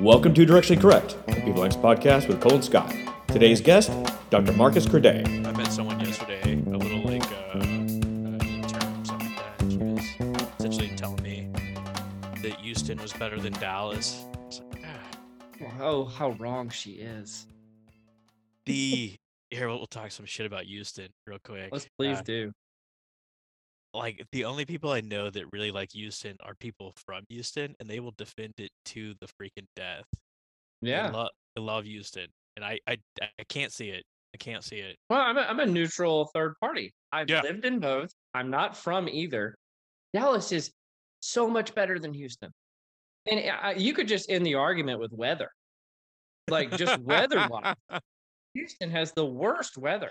[0.00, 2.94] Welcome to Directionally Correct, the People X podcast with Colin Scott.
[3.28, 3.90] Today's guest,
[4.30, 4.52] Dr.
[4.52, 5.06] Marcus Crede.
[5.06, 9.70] I met someone yesterday, a little like uh, uh, intern or something like that.
[9.70, 11.48] She was essentially telling me
[12.42, 14.24] that Houston was better than Dallas.
[14.34, 15.70] I was like, ah.
[15.80, 17.46] Oh, how wrong she is.
[18.66, 19.16] the
[19.50, 21.70] here we'll, we'll talk some shit about Houston real quick.
[21.72, 22.52] Let's please Uh, do.
[23.98, 27.88] Like the only people I know that really like Houston are people from Houston, and
[27.88, 30.04] they will defend it to the freaking death.
[30.80, 31.10] Yeah.
[31.10, 32.26] lo- they love Houston,
[32.56, 34.04] and I, I I can't see it.
[34.34, 34.96] I can't see it.
[35.10, 36.92] Well, I'm a, I'm a neutral third party.
[37.12, 37.40] I've Yeah.
[37.42, 38.12] lived in both.
[38.34, 39.56] I'm not from either.
[40.14, 40.70] Dallas is
[41.20, 42.50] so much better than Houston.
[43.30, 45.50] And eh, I, you could just end the argument with weather.
[46.48, 47.74] Like just weather wise.
[48.54, 50.10] Houston has the worst weather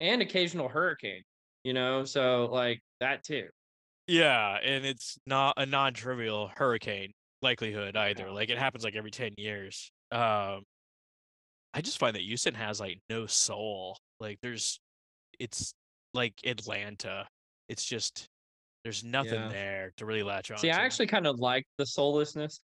[0.00, 1.22] and occasional hurricane,
[1.64, 2.04] you know?
[2.04, 3.48] So like that too.
[4.06, 8.30] Yeah, and it's not a non-trivial hurricane likelihood either.
[8.30, 9.90] Like it happens like every 10 years.
[10.10, 10.62] Um
[11.74, 13.96] I just find that Houston has like no soul.
[14.20, 14.80] Like there's
[15.38, 15.74] it's
[16.14, 17.26] like Atlanta.
[17.68, 18.26] It's just
[18.84, 19.48] there's nothing Yeah.
[19.48, 20.58] there to really latch on.
[20.58, 22.60] See, I actually kind of like the soullessness.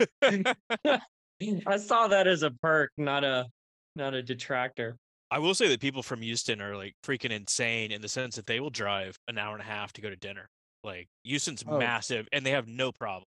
[0.22, 3.46] I saw that as a perk, not a
[3.94, 4.96] not a detractor.
[5.30, 8.46] I will say that people from Houston are like freaking insane in the sense that
[8.46, 10.48] they will drive an hour and a half to go to dinner.
[10.82, 11.78] Like Houston's Oh.
[11.78, 13.24] massive and they have no problem.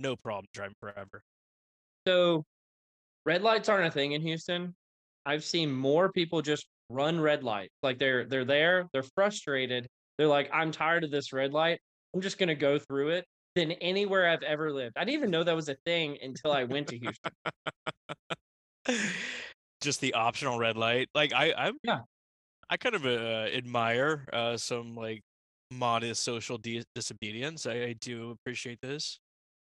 [0.00, 1.22] No problem driving forever.
[2.08, 2.44] So
[3.24, 4.74] red lights aren't a thing in Houston.
[5.26, 7.70] I've seen more people just run red light.
[7.82, 9.86] Like they're they're there, they're frustrated.
[10.18, 11.80] They're like, I'm tired of this red light.
[12.14, 14.96] I'm just gonna go through it than anywhere I've ever lived.
[14.96, 17.32] I didn't even know that was a thing until I went to Houston.
[19.84, 21.08] just the optional red light.
[21.14, 22.00] Like I, I'm Yeah.
[22.70, 25.22] I kind of uh, admire uh, some like
[25.70, 27.66] modest social di- disobedience.
[27.66, 29.20] I, I do appreciate this.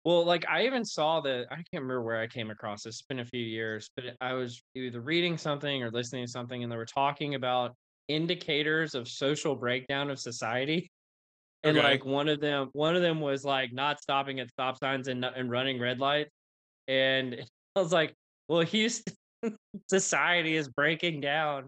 [0.03, 2.95] Well, like I even saw the I can't remember where I came across this.
[2.95, 6.61] It's been a few years, but I was either reading something or listening to something,
[6.63, 7.75] and they were talking about
[8.07, 10.91] indicators of social breakdown of society.
[11.63, 11.83] And Okay.
[11.83, 15.25] like one of them, one of them was like not stopping at stop signs and
[15.25, 16.31] and running red lights.
[16.87, 17.35] And
[17.75, 18.15] I was like,
[18.47, 19.15] well, Houston
[19.89, 21.67] society is breaking down.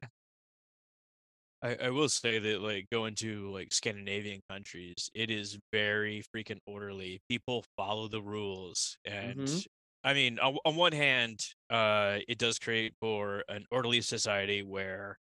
[1.62, 6.60] I, I will say that like going to like Scandinavian countries, it is very freaking
[6.68, 7.20] orderly.
[7.30, 9.66] People follow the rules, and Mhm.
[10.04, 11.40] I mean, on, on one hand,
[11.70, 15.18] uh, it does create for an orderly society where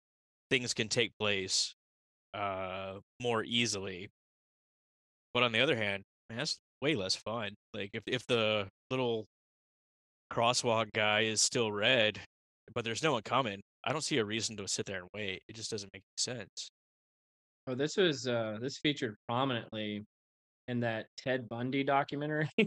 [0.50, 1.75] things can take place
[2.34, 4.11] uh more easily.
[5.34, 7.56] But on the other hand, man, that's way less fun.
[7.75, 9.27] Like if if the little
[10.32, 12.21] crosswalk guy is still red,
[12.75, 15.42] but there's no one coming, I don't see a reason to sit there and wait.
[15.48, 16.70] It just doesn't make sense.
[17.66, 20.04] Oh, this was uh this featured prominently
[20.69, 22.48] in that Ted Bundy documentary.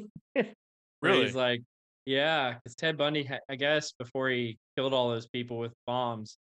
[1.03, 1.25] Really?
[1.25, 1.61] He's like,
[2.05, 6.37] yeah, because Ted Bundy, I guess, before he killed all those people with bombs,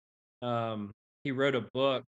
[0.41, 0.93] um,
[1.25, 2.05] he wrote a book,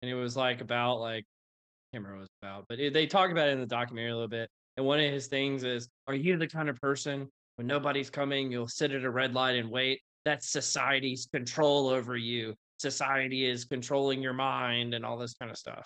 [0.00, 2.94] and it was like about like, I can't remember what it was about, but it,
[2.94, 4.48] they talk about it in the documentary a little bit.
[4.76, 8.52] And one of his things is, are you the kind of person when nobody's coming,
[8.52, 10.00] you'll sit at a red light and wait?
[10.24, 12.54] That's society's control over you.
[12.78, 15.84] Society is controlling your mind and all this kind of stuff.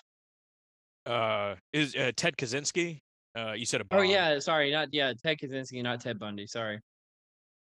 [1.05, 2.99] Uh, is uh, Ted Kaczynski?
[3.37, 6.47] Uh, you said a Oh yeah, sorry, not yeah, Ted Kaczynski, not Ted Bundy.
[6.47, 6.79] Sorry.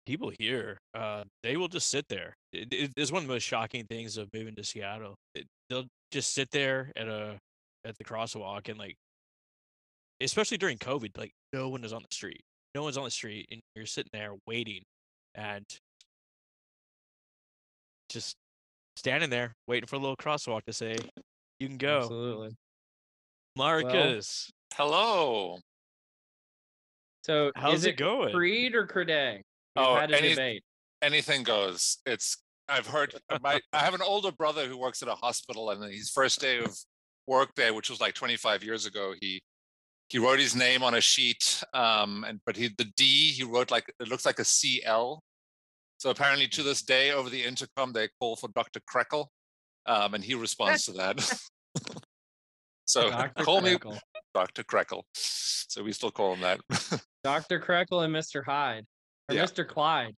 [0.05, 2.35] people here, uh, they will just sit there.
[2.53, 5.15] It, it- it's one of the most shocking things of moving to Seattle.
[5.33, 7.37] It, they'll just sit there at a
[7.83, 8.95] at the crosswalk and like,
[10.21, 12.41] especially during COVID, like no one is on the street.
[12.73, 14.81] No one's on the street, and you're sitting there waiting,
[15.33, 15.65] and
[18.15, 18.35] just
[18.95, 20.95] standing there waiting for a little crosswalk to say,
[21.59, 22.55] "You can go." Absolutely.
[23.57, 25.59] Marcus, Hello.
[27.25, 28.33] So how's is it going?
[28.33, 29.41] Creed or Crede?
[29.75, 30.63] We've Oh, had any- debate.
[31.01, 31.97] Anything goes.
[32.05, 32.37] It's
[32.67, 36.09] I've heard my I have an older brother who works at a hospital and his
[36.09, 36.75] first day of
[37.27, 39.41] work there, which was like 25 years ago, he
[40.09, 41.63] he wrote his name on a sheet.
[41.73, 45.21] Um and but he the D he wrote like it looks like a CL.
[45.97, 48.79] So apparently to this day over the intercom they call for Dr.
[48.81, 49.27] Krekel.
[49.85, 51.19] Um and he responds to that.
[52.85, 53.43] so Dr.
[53.43, 53.77] call me
[54.33, 54.63] Dr.
[54.63, 55.03] Krekel.
[55.13, 56.59] So we still call him that.
[57.23, 57.59] Dr.
[57.59, 58.43] Krekel and Mr.
[58.43, 58.85] Hyde.
[59.29, 59.43] Or Yeah.
[59.43, 59.67] Mr.
[59.67, 60.15] Clyde.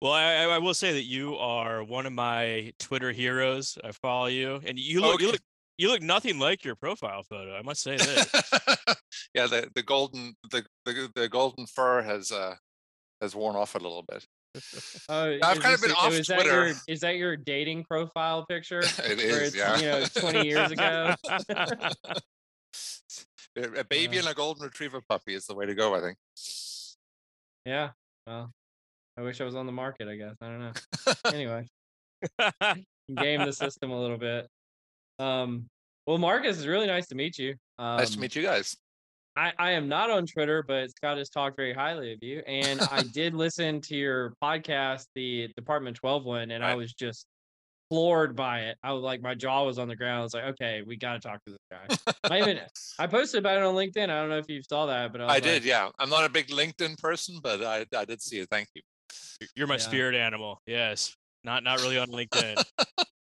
[0.00, 3.76] Well, I, I I will say that you are one of my Twitter heroes.
[3.82, 5.40] I follow you, and you look you look
[5.76, 7.56] you look nothing like your profile photo.
[7.56, 8.30] I must say this.
[9.34, 12.54] yeah, the, the golden the, the the golden fur has uh
[13.20, 14.24] has worn off a little bit.
[15.08, 16.66] Oh, I've kind of been a- off is that Twitter.
[16.68, 18.80] your- is that your dating profile picture?
[19.04, 19.76] It it's, yeah.
[19.76, 21.14] you know, 20 years ago.
[23.56, 24.20] A a baby Yeah.
[24.22, 26.16] and a golden retriever puppy is the way to go, I think.
[27.64, 27.90] Yeah.
[28.26, 28.50] Well,
[29.16, 30.06] I wish I was on the market.
[30.08, 30.72] I guess I don't know.
[31.32, 31.66] anyway,
[33.14, 34.46] game the system a little bit.
[35.18, 35.66] Um.
[36.06, 37.50] Well, Marcus, it's really nice to meet you.
[37.78, 38.76] Um, nice to meet you guys.
[39.38, 42.40] I, I am not on Twitter, but Scott has talked very highly of you.
[42.46, 47.24] And I did listen to your podcast, the Department 12 one, and I was just
[47.88, 48.76] floored by it.
[48.82, 50.20] I was like, my jaw was on the ground.
[50.20, 52.14] I was like, okay, we got to talk to this guy.
[52.28, 52.58] I even
[52.98, 54.10] I posted about it on LinkedIn.
[54.10, 55.88] I don't know if you saw that, but I, was I like, did, yeah.
[56.00, 58.48] I'm not a big LinkedIn person, but I, I did see it.
[58.50, 58.82] Thank you.
[59.54, 59.78] You're my Yeah.
[59.78, 60.60] spirit animal.
[60.66, 61.14] Yes.
[61.44, 62.60] Not not really on LinkedIn.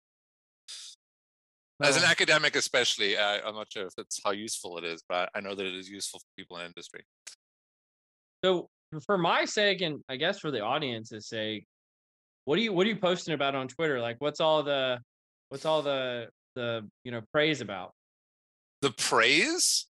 [1.83, 5.29] As an academic, especially, uh, I'm not sure if that's how useful it is, but
[5.35, 7.03] I know that it is useful for people in industry.
[8.43, 8.69] So
[9.05, 11.65] for my sake, and I guess for the audience's sake,
[12.45, 13.99] what do you what are you posting about on Twitter?
[13.99, 14.99] Like, what's all the
[15.49, 17.91] what's all the the you know praise about?
[18.81, 19.85] The praise?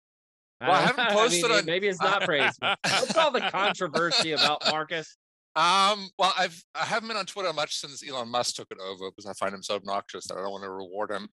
[0.61, 2.53] Well, I haven't posted mean, on- maybe it's not praise.
[2.61, 5.17] but What's all the controversy about Marcus?
[5.57, 9.11] Um, well, I've I haven't been on Twitter much since Elon Musk took it over
[9.11, 11.29] because I find him so obnoxious that I don't want to reward him,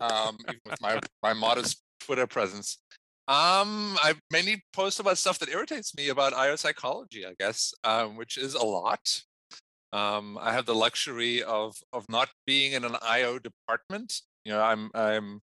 [0.00, 2.78] um, even with my my modest Twitter presence.
[3.28, 8.16] Um, I mainly post about stuff that irritates me about IO psychology, I guess, um,
[8.16, 9.22] which is a lot.
[9.92, 14.20] Um, I have the luxury of of not being in an IO department.
[14.44, 15.40] You know, I'm I'm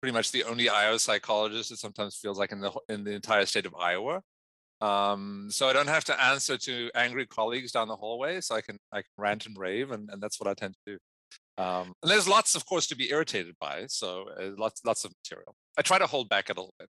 [0.00, 1.70] pretty much the only IO psychologist.
[1.70, 4.22] It sometimes feels like in the in the entire state of Iowa.
[4.80, 8.40] Um, so I don't have to answer to angry colleagues down the hallway.
[8.40, 10.92] So I can I can rant and rave, and, and that's what I tend to
[10.92, 10.98] do.
[11.62, 13.86] Um, and there's lots, of course, to be irritated by.
[13.88, 15.54] So uh, lots lots of material.
[15.76, 16.88] I try to hold back a little bit.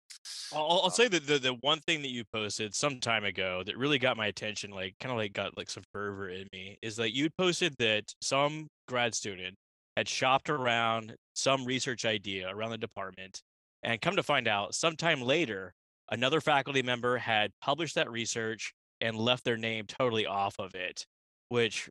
[0.53, 3.79] I'll, I'll say that the, the one thing that you posted some time ago that
[3.79, 6.97] really got my attention, like kind of like got like some fervor in me, is
[6.97, 9.55] that you posted that some grad student
[9.97, 13.41] had shopped around some research idea around the department,
[13.83, 15.73] and come to find out, sometime later,
[16.11, 21.07] another faculty member had published that research and left their name totally off of it,
[21.49, 21.89] which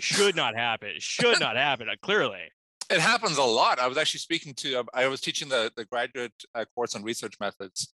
[0.00, 0.94] should not happen.
[0.98, 1.88] Should not happen.
[1.88, 2.50] uh, Clearly.
[2.90, 3.78] It happens a lot.
[3.78, 4.80] I was actually speaking to.
[4.80, 7.94] um, I was teaching the the graduate uh, course on research methods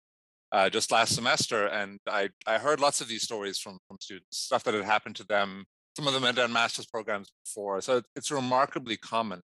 [0.52, 4.36] uh, just last semester, and I I heard lots of these stories from from students,
[4.38, 5.64] stuff that had happened to them.
[5.96, 9.40] Some of them had done master's programs before, so it's remarkably common.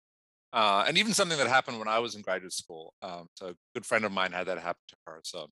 [0.56, 2.94] Uh, and even something that happened when I was in graduate school.
[3.02, 5.20] Um, so a good friend of mine had that happen to her.
[5.22, 5.48] So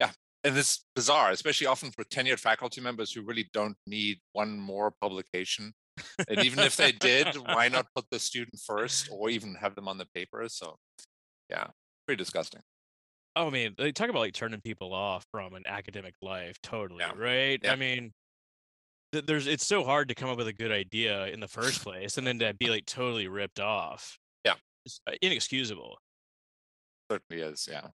[0.00, 0.12] yeah,
[0.44, 4.92] and it's bizarre, especially often for tenured faculty members who really don't need one more
[4.98, 5.74] publication.
[6.26, 9.86] And even if they did, why not put the student first or even have them
[9.88, 10.42] on the paper?
[10.48, 10.76] So
[11.50, 11.66] yeah,
[12.06, 12.62] pretty disgusting.
[13.36, 16.56] Oh, I mean, they talk about like turning people off from an academic life.
[16.62, 17.12] Totally, Yeah.
[17.14, 17.60] right?
[17.62, 17.72] Yeah.
[17.72, 18.12] I mean,
[19.12, 21.82] th- there's it's so hard to come up with a good idea in the first
[21.82, 24.18] place, and then to be like totally ripped off.
[25.06, 25.98] Uh, inexcusable.
[27.10, 27.68] certainly is.
[27.70, 27.88] Yeah,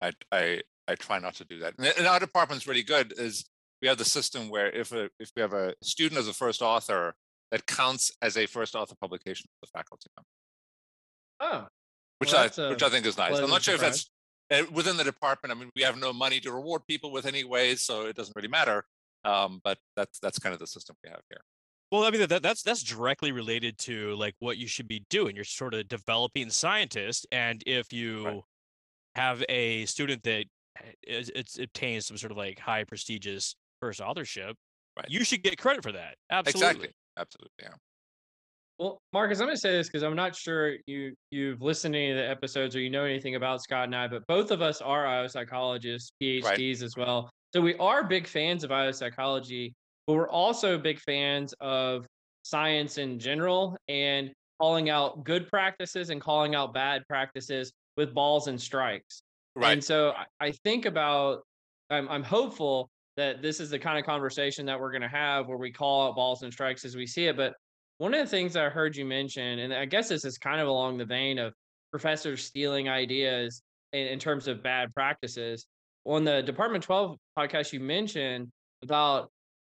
[0.00, 1.74] I I I try not to do that.
[1.78, 3.14] And, our department's really good.
[3.16, 3.44] Is
[3.80, 6.62] we have the system where if a if we have a student as a first
[6.62, 7.14] author,
[7.50, 10.26] that counts as a first author publication for the faculty member,
[11.40, 11.66] Oh,
[12.18, 13.38] which Well, I which I think is nice.
[13.38, 14.10] I'm not sure if that's
[14.50, 15.52] uh, within the department.
[15.52, 18.48] I mean, we have no money to reward people with anyway, so it doesn't really
[18.48, 18.84] matter.
[19.24, 21.40] Um, but that's that's kind of the system we have here.
[21.92, 25.36] Well, I mean, that, that's that's directly related to like what you should be doing.
[25.36, 28.42] You're sort of developing scientist, and if you
[29.14, 30.46] have a student that
[31.06, 34.56] h- it's obtains some sort of like high prestigious first authorship,
[34.96, 35.06] Right.
[35.10, 36.16] you should get credit for that.
[36.30, 36.66] Absolutely.
[36.66, 36.88] Exactly.
[37.18, 37.50] Absolutely.
[37.62, 37.74] Yeah.
[38.78, 41.98] well, Marcus, I'm going to say this because I'm not sure you you've listened to
[41.98, 44.62] any of the episodes or you know anything about Scott and I, but both of
[44.62, 47.28] us are IO psychologists, PhDs as well.
[47.54, 49.74] So we are big fans of IO psychology,
[50.06, 52.06] but we're also big fans of
[52.42, 58.48] science in general and calling out good practices and calling out bad practices with balls
[58.48, 59.22] and strikes.
[59.54, 59.72] Right.
[59.72, 61.42] And so I- think about,
[61.90, 65.46] I'm, I'm hopeful that this is the kind of conversation that we're going to have
[65.46, 67.36] where we call out balls and strikes as we see it.
[67.36, 67.54] But
[67.98, 70.68] one of the things I heard you mention, and I guess this is kind of
[70.68, 71.52] along the vein of
[71.90, 75.66] professors stealing ideas in, in terms of bad practices.
[76.04, 78.48] On the Department 12 podcast, you mentioned
[78.82, 79.30] about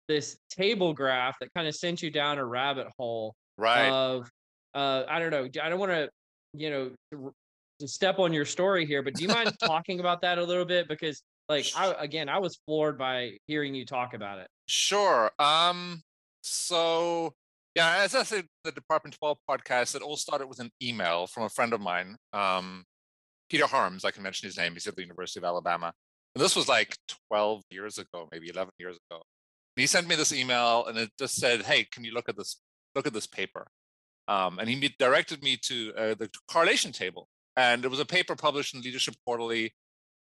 [0.09, 3.89] this table graph that kind of sent you down a rabbit hole right.
[3.89, 4.31] of
[4.75, 6.11] uh I don't know, I don't want to,
[6.53, 7.33] you know, to,
[7.81, 10.65] to step on your story here, but do you mind talking about that a little
[10.65, 14.49] bit because like I again, I was floored by hearing you talk about it.
[14.67, 15.31] Sure.
[15.39, 16.03] Um,
[16.43, 17.35] so
[17.75, 21.43] yeah, as I said, the Department 12 podcast, it all started with an email from
[21.43, 22.85] a friend of mine, um,
[23.51, 24.05] Peter Harms.
[24.05, 24.75] I can mention his name.
[24.75, 25.93] He's at the University of Alabama.
[26.35, 26.97] And this was like
[27.31, 29.23] 12 years ago, maybe 11 years ago.
[29.77, 32.61] He sent me this email and it just said, Hey, can you look at this,
[32.95, 33.67] look at this paper?
[34.29, 37.29] Um, and he directed me to uh, the correlation table.
[37.57, 39.75] And it was a paper published in Leadership Quarterly.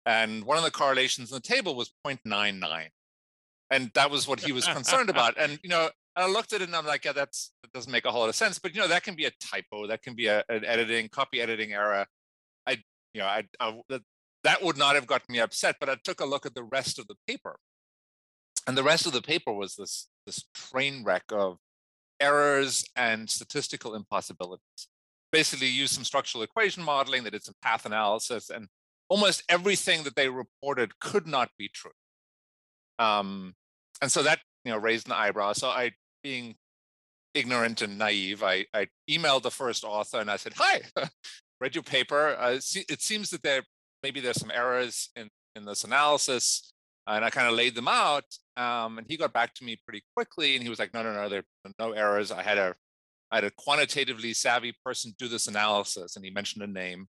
[0.05, 2.87] And one of the correlations in the table was 0.99.
[3.69, 5.35] and that was what he was concerned about.
[5.37, 8.05] And you know, I looked at it and I'm like, yeah, that's that doesn't make
[8.05, 8.59] a whole lot of sense.
[8.59, 11.39] But you know, that can be a typo, that can be a, an editing, copy
[11.39, 12.05] editing error.
[12.67, 14.01] I, you know, I, I that,
[14.43, 15.77] that would not have gotten me upset.
[15.79, 17.57] But I took a look at the rest of the paper,
[18.67, 21.57] and the rest of the paper was this this train wreck of
[22.19, 24.87] errors and statistical impossibilities.
[25.31, 28.67] Basically, used some structural equation modeling, they did some path analysis, and
[29.09, 31.91] almost everything that they reported could not be true.
[32.99, 33.55] Um,
[34.01, 35.53] and so that you know raised an eyebrow.
[35.53, 35.91] So I,
[36.23, 36.55] being
[37.33, 40.81] ignorant and naive, I, I emailed the first author and I said, "Hi,
[41.61, 42.35] read your paper.
[42.39, 43.63] Uh, it seems that there
[44.03, 46.73] maybe there's some errors in in this analysis."
[47.15, 48.25] And I kind of laid them out,
[48.57, 51.13] um, and he got back to me pretty quickly, and he was like, "No, no,
[51.13, 52.31] no, there are no errors.
[52.31, 52.75] I had a
[53.31, 57.07] I had a quantitatively savvy person do this analysis, and he mentioned a name.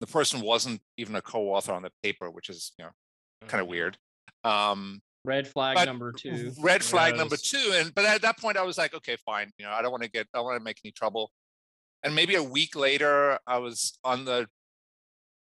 [0.00, 2.90] The person wasn't even a co-author on the paper, which is you know
[3.48, 3.70] kind of mm-hmm.
[3.72, 3.98] weird.
[4.44, 6.52] Um, red flag number two.
[6.60, 7.18] Red flag yes.
[7.18, 9.50] number two, and but at that point I was like, okay, fine.
[9.58, 11.30] You know, I don't want to get, I don't want to make any trouble.
[12.02, 14.46] And maybe a week later, I was on the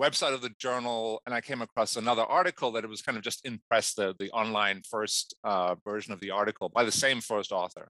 [0.00, 3.24] website of the journal and I came across another article that it was kind of
[3.24, 7.20] just in press, the, the online first uh, version of the article by the same
[7.20, 7.88] first author.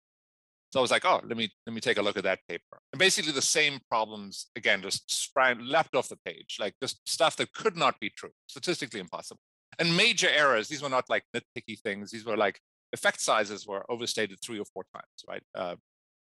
[0.71, 2.81] So I was like, oh, let me let me take a look at that paper.
[2.93, 7.37] And basically the same problems again just sprang left off the page, like just stuff
[7.37, 9.41] that could not be true, statistically impossible.
[9.79, 10.67] And major errors.
[10.69, 12.11] These were not like nitpicky things.
[12.11, 12.59] These were like
[12.93, 15.43] effect sizes were overstated three or four times, right?
[15.55, 15.77] Uh,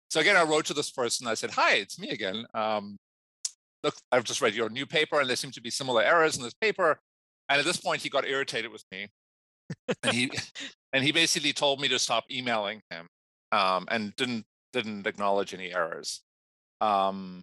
[0.10, 1.28] so again, I wrote to this person.
[1.28, 2.46] I said, "Hi, it's me again.
[2.56, 2.98] Um,
[3.84, 6.44] look, I've just read your new paper, and there seem to be similar errors in
[6.44, 7.00] this paper."
[7.50, 9.08] And at this point, he got irritated with me,
[10.04, 10.32] and he
[10.94, 13.08] and he basically told me to stop emailing him
[13.52, 16.22] um, and didn't didn't acknowledge any errors.
[16.80, 17.42] Um,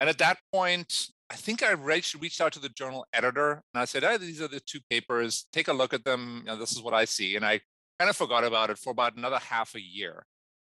[0.00, 3.80] and at that point, I think I reached, reached out to the journal editor and
[3.80, 5.46] I said, "Hey, these are the two papers.
[5.52, 6.42] Take a look at them.
[6.44, 7.60] You know, this is what I see." And I
[7.98, 10.24] kind of forgot about it for about another half a year.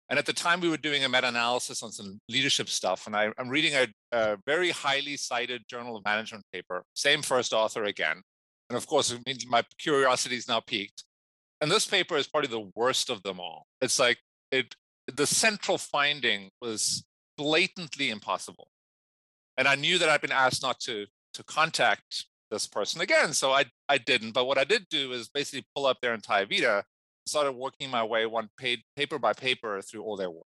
[0.10, 3.32] And at the time, we were doing a meta-analysis on some leadership stuff, and I,
[3.38, 8.24] am reading a, a, very highly cited Journal of Management paper, same first author again.
[8.70, 11.04] And of course, it means my curiosity is now piqued.
[11.62, 13.66] And this paper is probably the worst of them all.
[13.82, 14.18] It's like
[14.52, 14.76] it
[15.08, 17.04] the central finding was
[17.38, 18.70] blatantly impossible.
[19.58, 23.52] And I knew that I'd been asked not to to contact this person again, so
[23.52, 24.32] I I didn't.
[24.32, 26.86] But what I did do is basically pull up their entire Vita,
[27.30, 28.50] started working my way one
[28.96, 30.46] paper by paper through all their work.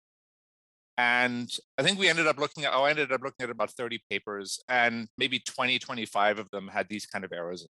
[0.98, 3.72] And I think we ended up looking at, oh, I ended up looking at about
[3.72, 7.68] 30 papers and maybe 20, 25 of them had these kind of errors.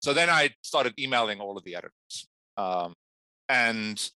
[0.00, 2.28] So then I started emailing all of the editors.
[2.56, 2.94] Um,
[3.48, 4.10] and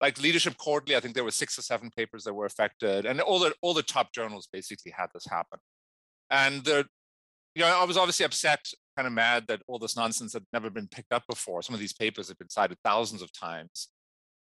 [0.00, 3.20] like leadership quarterly i think there were six or seven papers that were affected and
[3.20, 5.58] all the all the top journals basically had this happen
[6.30, 6.84] and the
[7.54, 8.60] you know i was obviously upset
[8.96, 11.62] kind of mad that all this nonsense had never been picked up before.
[11.62, 13.88] Some of these papers had been cited thousands of times.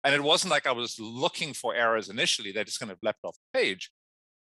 [0.03, 3.19] And it wasn't like i was looking for errors initially they just kind of left
[3.23, 3.91] off the page.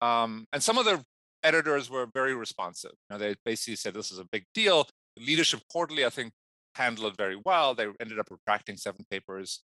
[0.01, 1.03] Um, and some of the
[1.43, 2.91] editors were very responsive.
[3.09, 4.87] You know, they basically said this is a big deal.
[5.17, 6.31] Leadership quarterly i think
[6.75, 7.75] handled it very well.
[7.75, 9.63] They ended up retracting seven papers.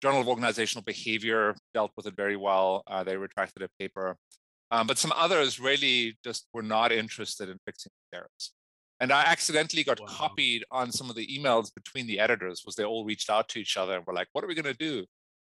[0.00, 2.82] Journal of Organizational Behavior dealt with it very well.
[2.86, 4.16] Uh, they retracted a paper.
[4.70, 8.52] Um, but some others really just were not interested in fixing errors.
[9.02, 10.06] And I accidentally got wow.
[10.08, 13.58] copied on some of the emails between the editors was they all reached out to
[13.58, 15.04] each other and were like, what are we going to do?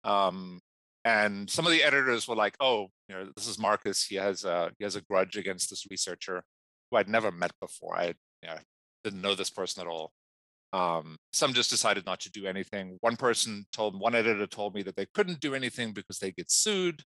[0.04, 0.60] Um,
[1.06, 4.04] and some of the editors were like, oh, you know, this is Marcus.
[4.04, 6.44] He has a, he has a grudge against this researcher
[6.92, 7.98] who I'd never met before.
[7.98, 8.08] I
[8.44, 8.58] you know,
[9.06, 10.12] didn't know this person at all.
[10.74, 12.98] Um, some just decided not to do anything.
[13.00, 16.52] One person told one editor told me that they couldn't do anything because they get
[16.52, 17.04] sued.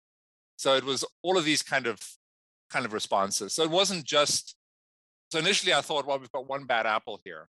[0.55, 1.99] So it was all of these kind of
[2.71, 3.55] kind of responses.
[3.55, 4.55] So it wasn't just
[5.31, 7.49] so initially I thought, well, we've got one bad apple here,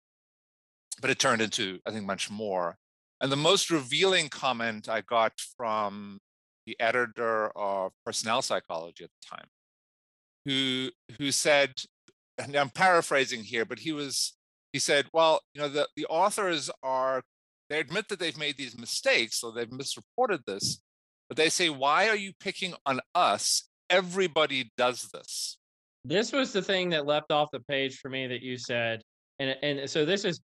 [1.01, 2.77] but it turned into I think much more.
[3.21, 6.19] And the most revealing comment I got from
[6.65, 9.47] the editor of personnel psychology at the time,
[10.45, 11.81] who who said,
[12.37, 14.33] and I'm paraphrasing here, but he was
[14.73, 17.21] he said, well, you know, the, the authors are,
[17.69, 20.81] they admit that they've made these mistakes, so they've misreported this,
[21.29, 23.69] but they say, why are you picking on us?
[23.89, 25.59] Everybody does this.
[26.05, 29.01] This was the thing that leapt off the page for me that you said.
[29.39, 30.41] And, and so this is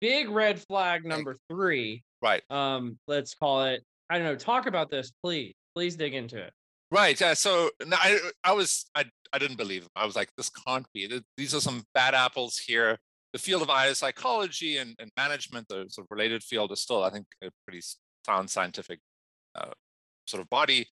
[0.00, 2.02] big red flag number three.
[2.20, 2.42] Right.
[2.50, 5.54] Um, let's call it, I don't know, talk about this, please.
[5.74, 6.52] Please dig into it.
[6.90, 7.18] Right.
[7.18, 7.34] Yeah.
[7.34, 9.88] So I, I was, I, I didn't believe him.
[9.96, 11.20] I was like, this can't be.
[11.36, 12.98] These are some bad apples here
[13.32, 17.02] the field of IO psychology and, and management, the sort of related field, is still,
[17.02, 17.82] I think, a pretty
[18.26, 19.00] sound scientific
[19.54, 19.70] uh,
[20.26, 20.86] sort of body.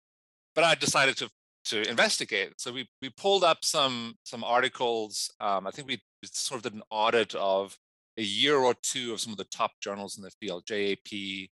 [0.54, 1.28] But I decided to
[1.70, 2.54] to investigate.
[2.58, 5.30] So we we pulled up some some articles.
[5.40, 7.76] Um, I think we sort of did an audit of
[8.18, 11.48] a year or two of some of the top journals in the field: JAP,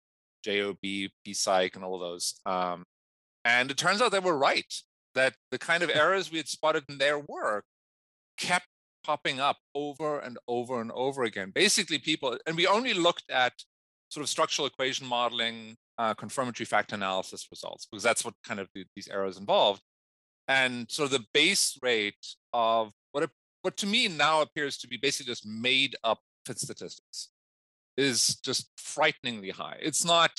[0.44, 2.40] JOB, PSYCH, and all of those.
[2.47, 2.85] Um,
[3.44, 4.73] and it turns out they were right
[5.14, 7.64] that the kind of errors we had spotted in their work
[8.37, 8.66] kept
[9.04, 11.52] popping up over and over and over again.
[11.54, 13.52] Basically, people, and we only looked at
[14.09, 18.68] sort of structural equation modeling, uh, confirmatory factor analysis results, because that's what kind of
[18.75, 19.83] the, these errors involved.
[20.48, 23.28] And so the base rate of what,
[23.62, 27.30] what to me now appears to be basically just made up fit statistics
[27.96, 29.78] is just frighteningly high.
[29.80, 30.32] It's not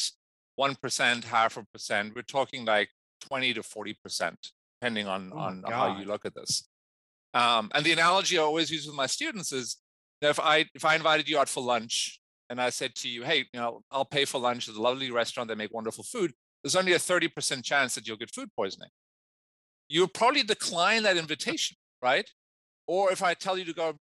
[0.59, 2.13] 1%, half a percent.
[2.15, 2.89] We're talking like
[3.21, 4.35] 20 to 40%,
[4.79, 6.67] depending on, Oh on how you look at this.
[7.33, 9.77] Um, and the analogy I always use with my students is
[10.21, 13.39] if I if I invited you out for lunch and I said to you, hey,
[13.53, 16.31] you know, I'll pay for lunch at a lovely restaurant, they make wonderful food,
[16.63, 18.89] there's only a 30% chance that you'll get food poisoning.
[19.87, 22.29] You'll probably decline that invitation, right?
[22.87, 23.97] Or if I tell you to go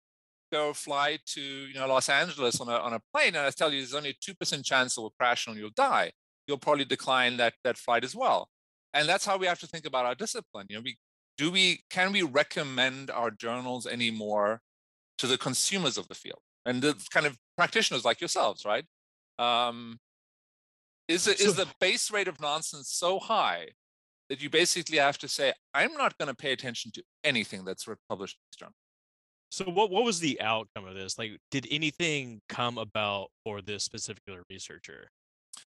[0.51, 3.71] go fly to you know Los Angeles on a on a plane and I tell
[3.71, 6.11] you there's only a two percent chance it will crash and you'll die,
[6.47, 8.49] you'll probably decline that that flight as well.
[8.93, 10.67] And that's how we have to think about our discipline.
[10.69, 10.97] You know, we
[11.37, 14.61] do we can we recommend our journals anymore
[15.19, 18.85] to the consumers of the field and the kind of practitioners like yourselves, right?
[19.39, 19.99] Um,
[21.07, 23.69] is it is So- the base rate of nonsense so high
[24.31, 27.85] that you basically have to say, I'm not going to pay attention to anything that's
[28.07, 28.73] published in this journal?
[29.49, 31.19] So what what was the outcome of this?
[31.19, 35.09] Like, did anything come about for this specific researcher?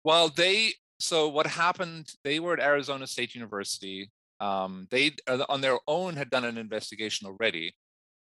[0.04, 2.14] Well, they so what happened?
[2.24, 4.10] They were at Arizona State University.
[4.40, 7.74] Um, they uh, on their own had done an investigation already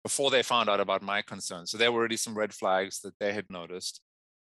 [0.02, 1.70] before they found out about my concerns.
[1.70, 4.02] So there were already some red flags that they had noticed.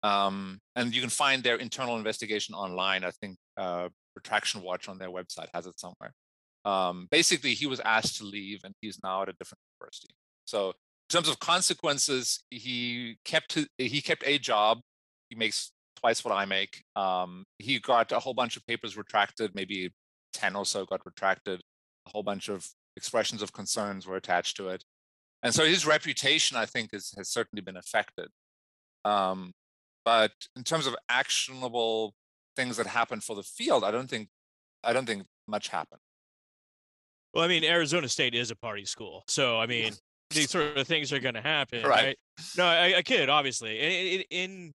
[0.04, 3.06] Um, and you can find their internal investigation online.
[3.06, 6.14] I think uh, Retraction Watch on their website has it somewhere.
[6.66, 10.14] Um, basically, he was asked to leave, and he's now at a different university.
[10.46, 14.80] So in terms of consequences, he kept he kept a job.
[15.30, 16.84] He makes twice what I make.
[16.96, 19.94] Um, he got a whole bunch of papers retracted, maybe
[20.34, 21.62] 10 or so got retracted.
[22.08, 24.84] A whole bunch of expressions of concerns were attached to it.
[25.44, 28.28] And so his reputation, I think, is, has certainly been affected.
[29.06, 29.54] Um,
[30.06, 32.14] but in terms of actionable
[32.56, 34.28] things that happen for the field, I don't think
[34.84, 36.02] I don't think much happened.
[37.34, 39.94] Well, I mean, Arizona State is a party school, so I mean,
[40.32, 42.06] these sort of things are going to happen, Right.
[42.06, 42.18] right?
[42.58, 43.80] No, I, I kid, obviously.
[43.80, 44.72] In, in,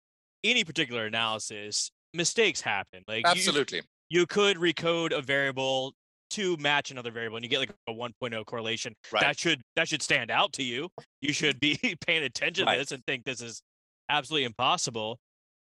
[0.45, 3.05] any particular analysis, mistakes happen.
[3.07, 3.83] Like you- Absolutely.
[4.11, 5.95] you could recode a variable
[6.31, 9.21] to match another variable and you get like a 1.0 correlation Right.
[9.23, 10.89] that should that should stand out to you
[11.21, 12.75] you should be paying attention Right.
[12.77, 13.61] to this and think this is
[14.09, 15.19] absolutely impossible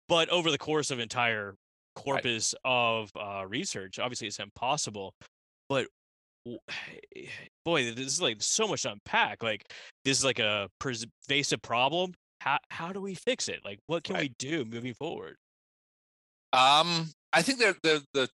[0.08, 1.54] but over the course of entire
[1.96, 5.14] corpus of uh, research obviously it's impossible
[5.68, 5.88] but
[7.64, 9.72] boy this is like so much to unpack like
[10.04, 14.14] this is like a pervasive problem how, how do we fix it like what can
[14.14, 14.22] Right.
[14.22, 15.36] we do moving forward
[16.52, 18.28] Um, I think the the the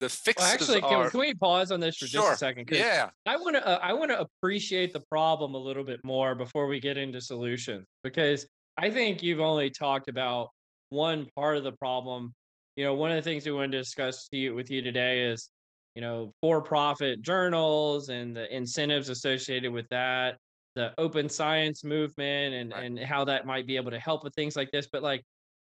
[0.00, 2.32] the fixes Well, actually, can, are can we pause on this for just Sure.
[2.32, 2.66] a second?
[2.66, 6.00] 'Cause yeah I want to uh, I want to appreciate the problem a little bit
[6.04, 8.46] more before we get into solutions because
[8.78, 10.48] I think you've only talked about
[10.88, 12.34] one part of the problem.
[12.76, 15.24] You know, one of the things we want to discuss to you, with you today
[15.24, 15.50] is,
[15.94, 20.38] you know, for-profit journals and the incentives associated with that,
[20.74, 22.84] the open science movement and Right.
[22.84, 24.88] and how that might be able to help with things like this.
[24.90, 25.22] But like,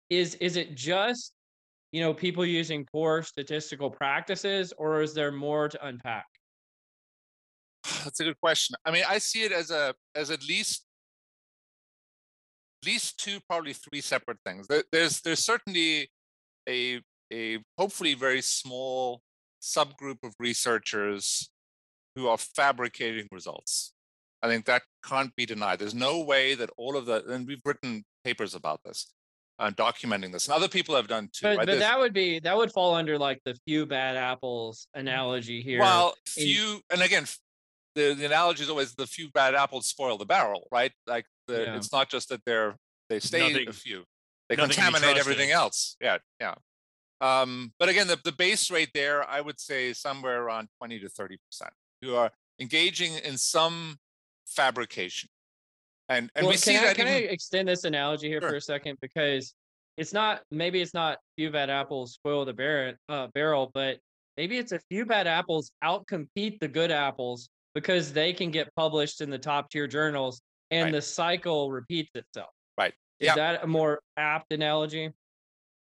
[0.10, 1.34] is is it just
[1.92, 6.26] you know people using poor statistical practices, or is there more to unpack?
[8.04, 8.76] That's a good question.
[8.84, 10.86] I mean, I see it as a as at least
[12.82, 14.68] at least two, probably three separate things.
[14.92, 16.10] There's there's certainly
[16.68, 17.02] a
[17.34, 19.22] a hopefully very small
[19.62, 21.50] subgroup of researchers
[22.16, 23.94] who are fabricating results.
[24.42, 25.80] I think that can't be denied.
[25.80, 29.12] There's no way that all of the and we've written papers about this,
[29.60, 31.44] uh, documenting this, and other people have done too.
[31.44, 31.68] But, right?
[31.68, 35.80] but that would be that would fall under like the few bad apples analogy here.
[35.80, 37.26] Well, is- few, and again,
[37.96, 40.92] the, the analogy is always the few bad apples spoil the barrel, right?
[41.08, 41.78] Like the, Yeah.
[41.78, 42.76] it's not just that they're
[43.10, 44.04] they stay Nothing- a few,
[44.50, 45.98] they nothing contaminate everything else.
[46.00, 46.56] Yeah, yeah.
[47.22, 51.10] Um, but again, the, the base rate there, I would say somewhere around 20 to
[51.10, 53.98] 30 percent who are engaging in some
[54.46, 55.30] fabrication.
[56.10, 58.52] And and well, we see can I, that can I extend this analogy here Sure.
[58.52, 59.54] for a second because
[59.98, 63.98] it's not maybe it's not few bad apples spoil the barrel, uh, barrel, but
[64.38, 69.22] maybe it's a few bad apples outcompete the good apples because they can get published
[69.22, 70.92] in the top tier journals and Right.
[70.94, 72.50] the cycle repeats itself.
[72.78, 72.94] Right.
[73.20, 73.36] Is Yeah.
[73.36, 75.14] that a more apt analogy?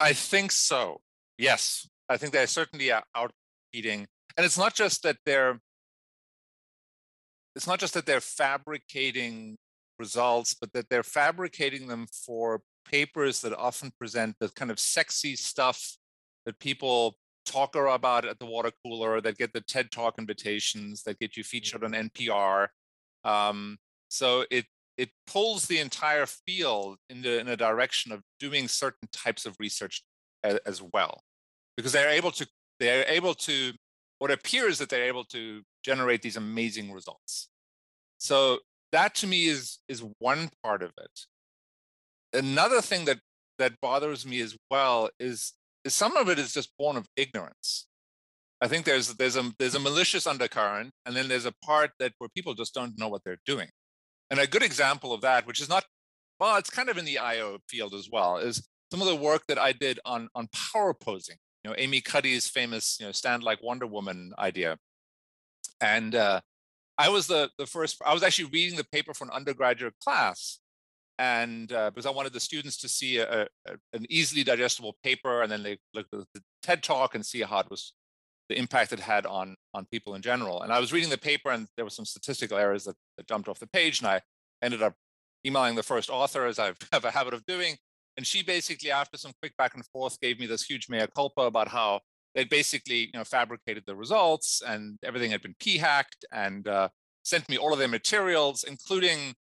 [0.01, 1.01] I think so.
[1.39, 5.61] Yes, I think they're certainly out- outcompeting, and it's not just that they're.
[7.57, 9.57] It's not just that they're fabricating
[9.99, 15.37] results, but that they're fabricating them for papers that often present the kind of sexy
[15.37, 15.97] stuff
[16.47, 17.17] that people
[17.47, 21.45] talk about at the water cooler, that get the TED Talk invitations, that get you
[21.45, 22.69] featured on NPR.
[23.23, 24.67] Um, so it
[24.97, 29.57] it pulls the entire field in, the, in a direction of doing certain types of
[29.59, 30.03] research
[30.43, 31.23] as, as well,
[31.77, 32.47] because they're able to
[32.81, 33.73] they're able to
[34.19, 37.49] what appears that they're able to generate these amazing results.
[38.19, 38.59] So
[38.93, 41.21] that to me is is one part of it.
[42.33, 43.19] Another thing that
[43.59, 45.53] that bothers me as well is,
[45.85, 47.87] is some of it is just born of ignorance.
[48.61, 52.13] I think there's there's a there's a malicious undercurrent, and then there's a part that
[52.19, 53.69] where people just don't know what they're doing.
[54.35, 55.85] And a good example of that, which is not
[56.41, 59.47] well, it's kind of in the IO field as well, is some of the work
[59.47, 61.37] that I did on on power posing.
[61.63, 64.77] You know, Amy Cuddy's famous you know stand like Wonder Woman idea,
[65.81, 66.41] and uh,
[66.99, 68.03] I was the the first.
[68.05, 70.59] I was actually reading the paper for an undergraduate class,
[71.17, 75.43] and uh, because I wanted the students to see a, a, an easily digestible paper,
[75.43, 77.93] and then they look at the TED talk and see how it was
[78.49, 80.63] the impact it had on on people in general.
[80.63, 83.49] And I was reading the paper, and there were some statistical errors that, that jumped
[83.49, 84.21] off the page, and I
[84.63, 84.95] ended up
[85.47, 87.77] emailing the first author, as I have a habit of doing.
[88.17, 91.43] And she basically, after some quick back and forth, gave me this huge mea culpa
[91.43, 92.01] about how
[92.35, 96.89] they basically you know fabricated the results and everything had been p hacked and uh,
[97.25, 99.35] sent me all of their materials including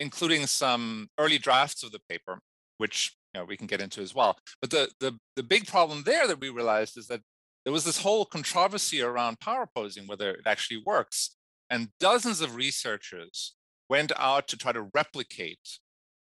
[0.00, 2.40] including some early drafts of the paper
[2.78, 6.02] which you know we can get into as well but the the, the big problem
[6.04, 7.20] there that we realized is that
[7.68, 11.36] there was this whole controversy around power posing whether it actually works
[11.68, 13.56] and dozens of researchers
[13.90, 15.58] went out to try to replicate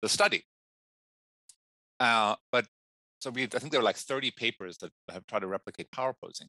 [0.00, 0.44] the study
[2.00, 2.64] uh, but
[3.20, 6.14] so we, I think there were like 30 papers that have tried to replicate power
[6.22, 6.48] posing.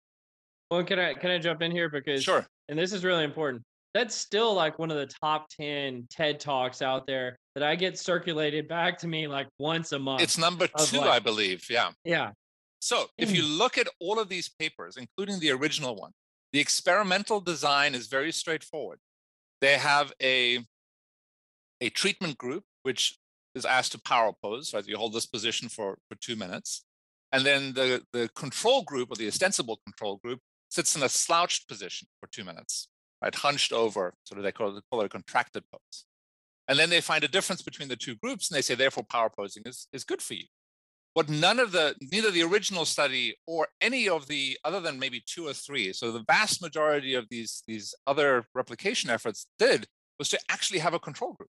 [0.71, 3.63] Well, can I can I jump in here because sure, and this is really important.
[3.93, 7.97] That's still like one of the top 10 TED talks out there that I get
[7.97, 10.21] circulated back to me like once a month.
[10.21, 11.65] It's number two, like, I believe.
[11.69, 11.91] Yeah.
[12.05, 12.31] Yeah.
[12.79, 13.57] So if you mm.
[13.57, 16.11] look at all of these papers, including the original one,
[16.53, 18.99] the experimental design is very straightforward.
[19.61, 20.65] They have a
[21.81, 23.19] a treatment group which
[23.53, 24.87] is asked to power pose, right?
[24.87, 26.85] You hold this position for, for two minutes.
[27.31, 31.67] And then the, the control group or the ostensible control group sits in a slouched
[31.67, 32.87] position for two minutes,
[33.21, 33.33] right?
[33.33, 36.05] Hunched over, sort of they call it, call it a contracted pose.
[36.67, 39.29] And then they find a difference between the two groups and they say, therefore, power
[39.29, 40.45] posing is, is good for you.
[41.17, 45.23] What none of the, neither the original study or any of the, other than maybe
[45.25, 49.87] two or three, so the vast majority of these, these other replication efforts did
[50.19, 51.49] was to actually have a control group.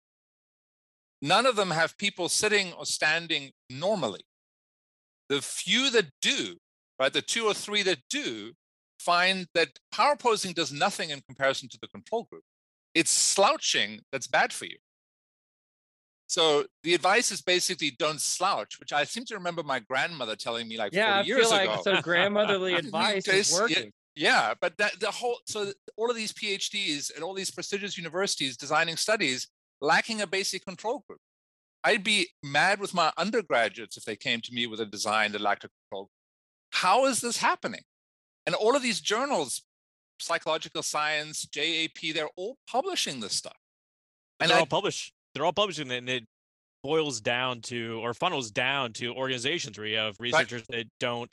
[1.21, 4.25] None of them have people sitting or standing normally.
[5.29, 6.57] The few that do,
[6.99, 8.51] right, the two or three that do,
[8.99, 12.43] find that power posing does nothing in comparison to the control group.
[12.93, 14.75] It's slouching that's bad for you.
[16.27, 20.67] So the advice is basically don't slouch, which I seem to remember my grandmother telling
[20.67, 21.81] me like yeah, 40 I feel like ago.
[21.83, 23.91] So grandmotherly advice is working.
[24.15, 28.57] Yeah, but that, the whole so all of these PhDs and all these prestigious universities
[28.57, 29.47] designing studies
[29.81, 31.19] lacking a basic control group.
[31.83, 35.41] I'd be mad with my undergraduates if they came to me with a design that
[35.41, 36.11] lacked a control group.
[36.71, 37.81] How is this happening?
[38.45, 39.63] And all of these journals,
[40.19, 43.57] psychological science, JAP, they're all publishing this stuff.
[44.39, 45.13] And they're I, all published.
[45.33, 46.25] They're all publishing it, and it
[46.83, 50.79] boils down to or funnels down to organizations where you have researchers right.
[50.79, 51.31] that don't.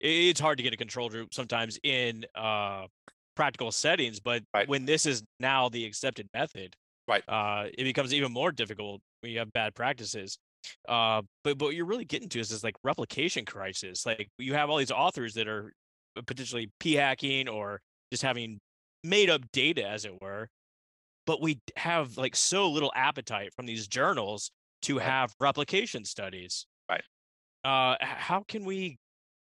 [0.00, 2.86] It's hard to get a control group sometimes in uh,
[3.36, 4.66] practical settings, but right.
[4.66, 6.74] when this is now the accepted method,
[7.10, 10.38] right uh, it becomes even more difficult when you have bad practices
[10.88, 14.54] uh, but but what you're really getting to is this like replication crisis like you
[14.54, 15.72] have all these authors that are
[16.26, 18.58] potentially p hacking or just having
[19.04, 20.48] made up data as it were
[21.26, 24.50] but we have like so little appetite from these journals
[24.82, 25.06] to right.
[25.06, 27.02] have replication studies right
[27.64, 28.98] uh how can we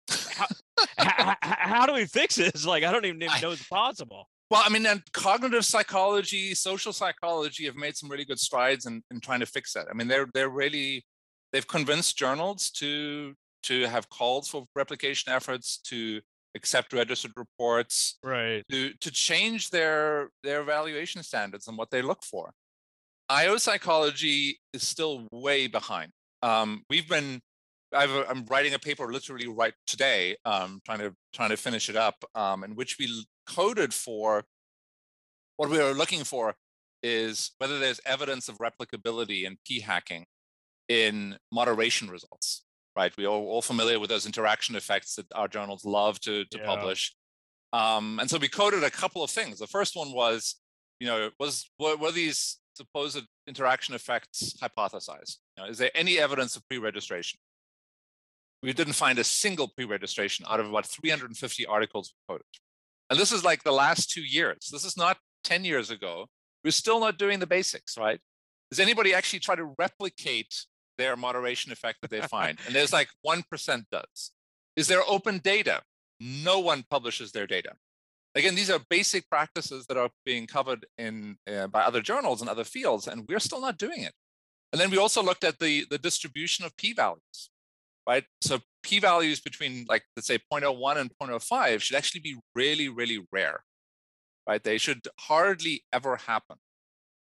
[0.08, 0.46] how,
[0.98, 4.68] how, how, do we fix this like i don't even know it's possible well, I
[4.68, 9.40] mean, and cognitive psychology, social psychology have made some really good strides in, in trying
[9.40, 9.86] to fix that.
[9.90, 11.06] I mean, they're they're really
[11.54, 16.20] they've convinced journals to to have calls for replication efforts, to
[16.54, 18.62] accept registered reports, right?
[18.70, 22.52] To to change their their evaluation standards and what they look for.
[23.28, 26.12] IO psychology is still way behind.
[26.42, 27.40] Um, we've been
[27.94, 31.96] i am writing a paper literally right today, um, trying to trying to finish it
[31.96, 34.44] up, um, in which we coded for
[35.56, 36.54] what we are looking for
[37.02, 40.24] is whether there's evidence of replicability and p hacking
[40.88, 42.64] in moderation results
[42.96, 46.58] right we are all familiar with those interaction effects that our journals love to, to
[46.58, 46.66] yeah.
[46.66, 47.14] publish
[47.72, 50.56] um, and so we coded a couple of things the first one was
[51.00, 56.18] you know was were, were these supposed interaction effects hypothesized you know, is there any
[56.18, 57.38] evidence of pre-registration
[58.62, 62.46] we didn't find a single pre-registration out of about 350 articles coded,
[63.10, 64.68] And this is like the last two years.
[64.72, 66.26] This is not 10 years ago.
[66.64, 68.20] We're still not doing the basics, right?
[68.70, 70.64] Does anybody actually try to replicate
[70.98, 72.58] their moderation effect that they find?
[72.66, 74.32] and there's like 1% does.
[74.76, 75.82] Is there open data?
[76.20, 77.72] No one publishes their data.
[78.34, 82.48] Again, these are basic practices that are being covered in uh, by other journals and
[82.48, 84.12] other fields, and we're still not doing it.
[84.72, 87.50] And then we also looked at the, the distribution of p-values,
[88.08, 88.24] right?
[88.40, 93.64] So p-values between like, let's say 0.01 and 0.05 should actually be really, really rare,
[94.48, 94.62] right?
[94.62, 96.56] They should hardly ever happen.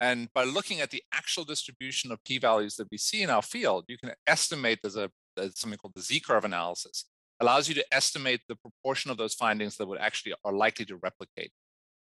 [0.01, 3.85] And by looking at the actual distribution of p-values that we see in our field,
[3.89, 7.05] you can estimate there's a there's something called the z-curve analysis
[7.41, 10.97] allows you to estimate the proportion of those findings that would actually are likely to
[10.97, 11.53] replicate.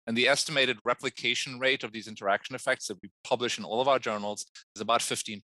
[0.07, 3.87] And the estimated replication rate of these interaction effects that we publish in all of
[3.87, 5.43] our journals is about 15%.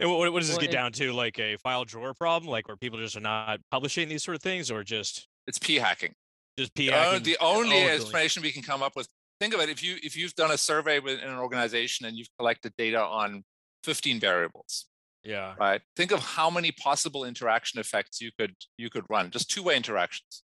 [0.00, 1.12] And what, what does this well, get down to?
[1.12, 4.42] Like a file drawer problem, like where people just are not publishing these sort of
[4.42, 6.12] things, or just it's p hacking.
[6.58, 7.22] Just p hacking.
[7.22, 9.08] the only oh, explanation we can come up with.
[9.40, 12.30] Think of it: if you if you've done a survey within an organization and you've
[12.38, 13.44] collected data on
[13.84, 14.86] 15 variables,
[15.24, 15.54] yeah.
[15.58, 15.80] Right.
[15.96, 19.30] Think of how many possible interaction effects you could you could run.
[19.30, 20.42] Just two-way interactions.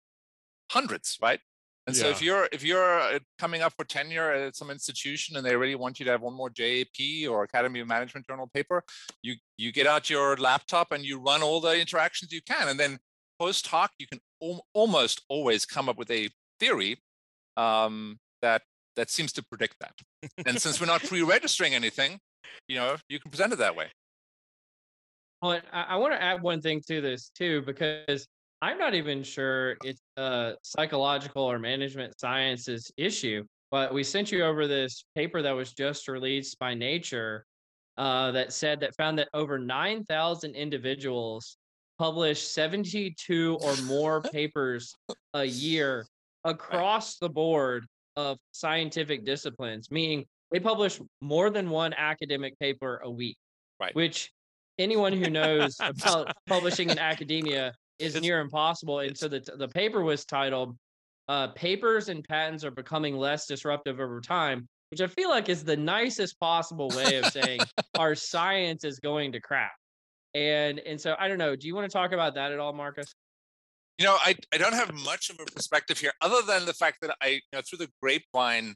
[0.70, 1.40] Hundreds, right?
[1.86, 2.02] And yeah.
[2.02, 5.56] so if you're if you're uh, coming up for tenure at some institution and they
[5.56, 8.84] really want you to have one more JAP or Academy of Management Journal paper,
[9.22, 12.78] you you get out your laptop and you run all the interactions you can, and
[12.78, 12.98] then
[13.40, 16.28] post hoc you can al- almost always come up with a
[16.60, 17.02] theory
[17.56, 18.62] um, that
[18.98, 19.94] that seems to predict that.
[20.46, 22.18] and since we're not pre-registering anything,
[22.66, 23.86] you know, you can present it that way.
[25.40, 28.26] Well, I, I want to add one thing to this too, because
[28.60, 33.44] I'm not even sure it's a psychological or management sciences issue.
[33.70, 37.44] But we sent you over this paper that was just released by Nature
[37.96, 41.56] uh, that said that found that over 9,000 individuals
[41.98, 44.92] publish 72 or more papers
[45.34, 46.04] a year
[46.44, 47.86] across the board
[48.18, 53.36] of scientific disciplines, meaning they publish more than one academic paper a week.
[53.80, 53.94] Right.
[53.94, 54.32] Which
[54.76, 58.98] anyone who knows about publishing in academia is near impossible.
[59.00, 60.76] And so the the paper was titled
[61.28, 65.62] uh, "Papers and Patents Are Becoming Less Disruptive Over Time," which I feel like is
[65.62, 67.60] the nicest possible way of saying
[67.98, 69.72] our science is going to crap.
[70.34, 71.54] And and so I don't know.
[71.54, 73.14] Do you want to talk about that at all, Marcus?
[73.98, 76.98] You know, I, I don't have much of a perspective here, other than the fact
[77.02, 78.74] that I, you know, through the grapevine,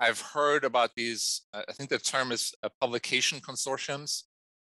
[0.00, 1.42] I've heard about these.
[1.52, 4.22] Uh, I think the term is uh, publication consortiums,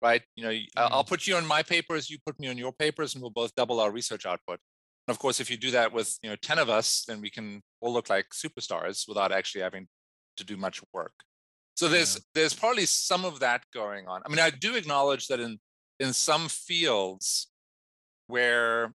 [0.02, 0.22] right?
[0.36, 0.94] You know, mm-hmm.
[0.94, 3.56] I'll put you on my papers, you put me on your papers, and we'll both
[3.56, 4.60] double our research output.
[5.08, 7.30] And of course, if you do that with you know 10 of us, then we
[7.30, 9.88] can all look like superstars without actually having
[10.38, 11.14] to do much work.
[11.76, 12.22] So there's yeah.
[12.34, 14.22] there's probably some of that going on.
[14.26, 15.60] I mean, I do acknowledge that in
[16.00, 17.48] in some fields
[18.28, 18.94] where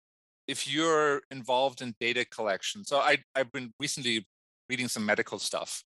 [0.50, 4.26] if you're involved in data collection, so I I've been recently
[4.68, 5.84] reading some medical stuff.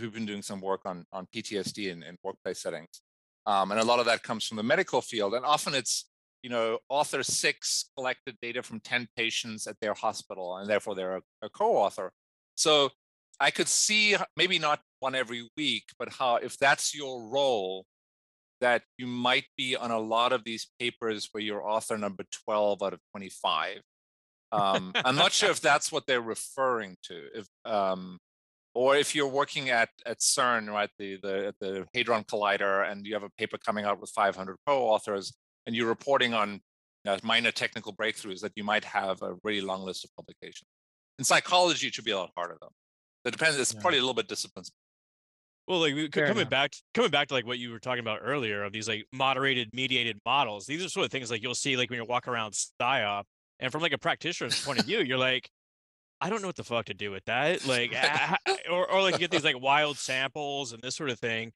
[0.00, 3.02] We've been doing some work on on PTSD in, in workplace settings.
[3.46, 5.34] Um, and a lot of that comes from the medical field.
[5.34, 6.06] And often it's,
[6.42, 11.16] you know, author six collected data from 10 patients at their hospital, and therefore they're
[11.16, 12.12] a, a co author.
[12.54, 12.90] So
[13.40, 17.84] I could see maybe not one every week, but how, if that's your role,
[18.60, 22.82] that you might be on a lot of these papers where you're author number 12
[22.82, 23.80] out of 25.
[24.54, 27.28] Um, I'm not sure if that's what they're referring to.
[27.34, 28.18] If um,
[28.74, 33.14] or if you're working at at CERN, right, the the the Hadron Collider, and you
[33.14, 35.32] have a paper coming out with 500 co-authors,
[35.66, 36.60] and you're reporting on
[37.06, 40.68] uh, minor technical breakthroughs, that you might have a really long list of publications.
[41.18, 42.72] In psychology, it should be a lot harder though.
[43.24, 43.58] It depends.
[43.58, 43.80] It's yeah.
[43.80, 44.64] probably a little bit discipline.
[45.66, 46.50] Well, like Fair coming enough.
[46.50, 49.70] back, coming back to like what you were talking about earlier of these like moderated,
[49.72, 50.66] mediated models.
[50.66, 53.24] These are sort of things like you'll see like when you're walking around SIOP,
[53.60, 55.50] and from like a practitioner's point of view, you're like,
[56.20, 57.66] I don't know what the fuck to do with that.
[57.66, 57.94] Like,
[58.70, 61.52] or, or like get these like wild samples and this sort of thing.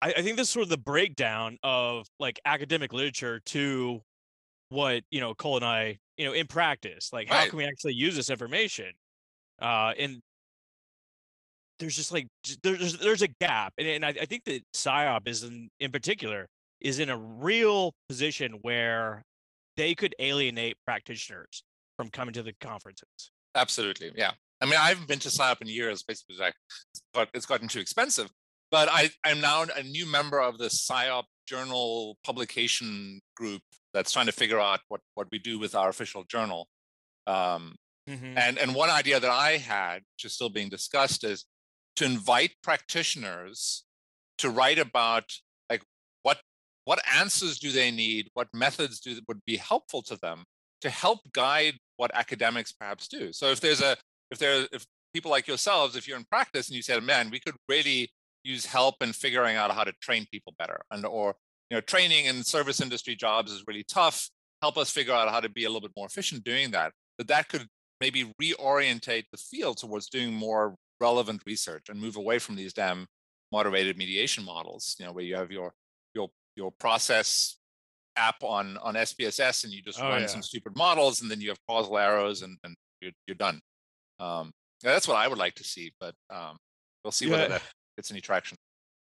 [0.00, 4.00] I, I think this is sort of the breakdown of like academic literature to
[4.68, 7.94] what, you know, Cole and I, you know, in practice, like how can we actually
[7.94, 8.92] use this information?
[9.60, 10.20] Uh, and
[11.78, 12.26] there's just like,
[12.62, 13.74] there's, there's a gap.
[13.78, 16.46] And, and I, I think that SIOP is in, in particular
[16.80, 19.22] is in a real position where
[19.76, 21.64] they could alienate practitioners
[21.96, 23.30] from coming to the conferences.
[23.54, 24.12] Absolutely.
[24.16, 24.32] Yeah.
[24.60, 26.36] I mean, I haven't been to SIOP in years, basically,
[27.12, 28.30] but it's gotten too expensive.
[28.70, 33.60] But I, I'm now a new member of the SIOP journal publication group
[33.92, 36.68] that's trying to figure out what, what we do with our official journal.
[37.26, 37.76] Um,
[38.08, 38.38] mm-hmm.
[38.38, 41.44] and, and one idea that I had, which is still being discussed, is
[41.96, 43.84] to invite practitioners
[44.38, 45.24] to write about
[46.84, 48.28] what answers do they need?
[48.34, 50.44] What methods do would be helpful to them
[50.80, 53.32] to help guide what academics perhaps do?
[53.32, 53.96] So if there's a
[54.30, 57.40] if there if people like yourselves, if you're in practice and you said, man, we
[57.40, 58.10] could really
[58.44, 61.34] use help in figuring out how to train people better, and or
[61.70, 64.28] you know, training in service industry jobs is really tough.
[64.60, 66.92] Help us figure out how to be a little bit more efficient doing that.
[67.18, 67.66] That that could
[68.00, 73.06] maybe reorientate the field towards doing more relevant research and move away from these damn
[73.52, 74.96] moderated mediation models.
[74.98, 75.72] You know, where you have your
[76.56, 77.56] your process
[78.16, 80.26] app on on SPSS and you just Oh, run yeah.
[80.26, 83.60] some stupid models and then you have causal arrows and, and you're, you're done.
[84.18, 84.50] Um,
[84.84, 86.56] yeah, that's what I would like to see, but um,
[87.04, 87.32] we'll see Yeah.
[87.32, 87.62] whether that
[87.96, 88.56] gets any traction.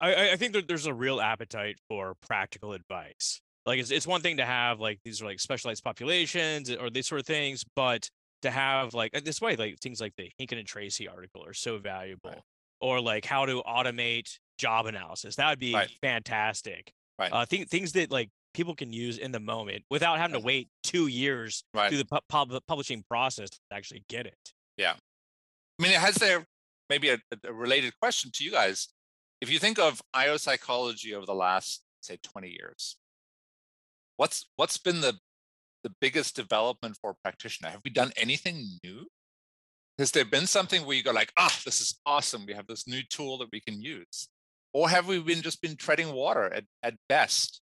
[0.00, 3.40] I, I- think that there's a real appetite for practical advice.
[3.64, 7.06] Like it's it's one thing to have like these are like specialized populations or these
[7.08, 8.08] sort of things, but
[8.42, 11.78] to have like this way like things like the Hinkin and Tracey article are so
[11.78, 12.44] valuable,
[12.80, 15.36] or like how to automate job analysis.
[15.36, 15.90] That would be Right.
[16.02, 16.92] fantastic.
[17.18, 17.32] Right.
[17.32, 20.68] Uh, think things that like people can use in the moment without having to wait
[20.82, 21.88] two years Right.
[21.88, 24.52] through the pu- pub- publishing process to actually get it.
[24.76, 24.94] Yeah.
[25.78, 26.46] I mean, has there
[26.88, 28.88] maybe a, a related question to you guys?
[29.40, 32.96] If you think of IO psychology over the last, say, 20 years,
[34.16, 35.18] what's what's been the
[35.84, 37.70] the biggest development for practitioner?
[37.70, 39.06] Have we done anything new?
[39.98, 42.44] Has there been something where you go like, ah, this is awesome.
[42.46, 44.28] We have this new tool that we can use.
[44.76, 47.62] Or have we been just been treading water at, at best?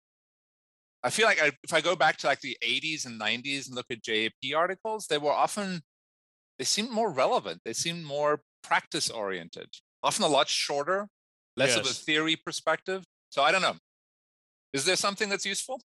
[1.04, 3.76] I feel like I, if I go back to like the 80s and 90s and
[3.76, 5.82] look at JAP articles, they were often
[6.58, 7.62] they seemed more relevant.
[7.63, 9.68] They seemed more practice oriented,
[10.02, 11.08] often a lot shorter,
[11.56, 13.04] less of a theory perspective.
[13.30, 13.76] So I don't know.
[14.74, 15.80] Is there something that's useful?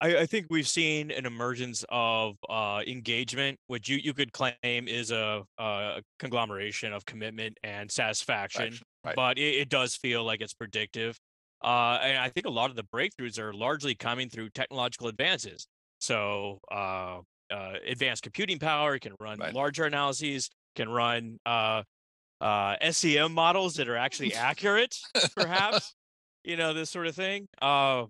[0.00, 4.56] I, I think we've seen an emergence of uh, engagement, which you, you could claim
[4.64, 9.16] is a, a conglomeration of commitment and satisfaction, Action, Right.
[9.16, 11.18] but it, it does feel like it's predictive.
[11.62, 15.66] Uh, and I think a lot of the breakthroughs are largely coming through technological advances.
[16.00, 19.54] So, uh, uh, advanced computing power can run Right.
[19.54, 21.84] larger analyses, can run uh,
[22.40, 24.96] uh, SEM models that are actually accurate,
[25.36, 25.94] perhaps,
[26.44, 27.48] you know, this sort of thing.
[27.62, 28.06] Uh,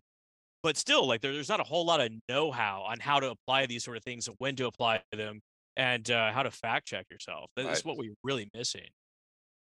[0.62, 3.66] but still like there, there's not a whole lot of know-how on how to apply
[3.66, 5.40] these sort of things and when to apply them
[5.76, 7.84] and uh, how to fact check yourself that's Right.
[7.84, 8.88] what we're really missing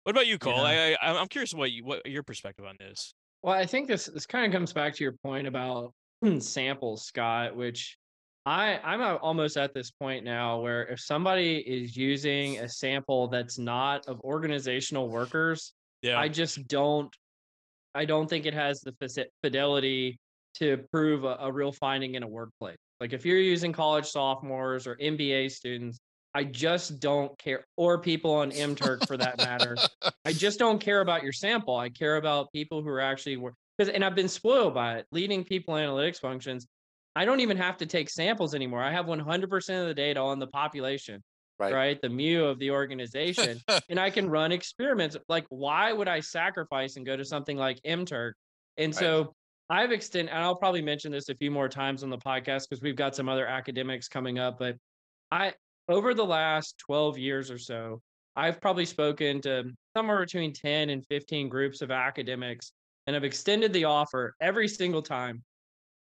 [0.08, 0.96] what about you cole Yeah.
[1.02, 4.06] I, I i'm curious what you what your perspective on this Well, I think this
[4.06, 7.98] this kind of comes back to your point about hmm, samples, Scott, which
[8.46, 13.60] I I'm almost at this point now where if somebody is using a sample that's
[13.60, 17.14] not of organizational workers, yeah I just don't
[17.94, 20.20] I don't think it has the fidelity
[20.56, 22.78] to prove a, a real finding in a workplace.
[23.02, 26.00] Like if you're using college sophomores or MBA students,
[26.38, 29.80] I just don't care or people on MTurk for that matter.
[30.24, 31.76] I just don't care about your sample.
[31.76, 33.38] I care about people who are actually
[33.76, 35.08] because and I've been spoiled by it.
[35.12, 36.68] Leading people analytics functions,
[37.16, 38.84] I don't even have to take samples anymore.
[38.84, 41.24] I have 100% of the data on the population,
[41.58, 41.74] Right.
[41.74, 42.00] right?
[42.00, 45.18] The mu of the organization, and I can run experiments.
[45.28, 48.34] Like, why would I sacrifice and go to something like MTurk?
[48.78, 49.00] And Right.
[49.00, 49.34] so
[49.72, 52.84] I've extended, and I'll probably mention this a few more times on the podcast because
[52.84, 54.60] we've got some other academics coming up.
[54.60, 54.76] But
[55.32, 55.56] I,
[55.90, 58.02] over the last 12 years or so,
[58.36, 62.72] I've probably spoken to somewhere between 10 and 15 groups of academics
[63.08, 65.44] and have extended the offer every single time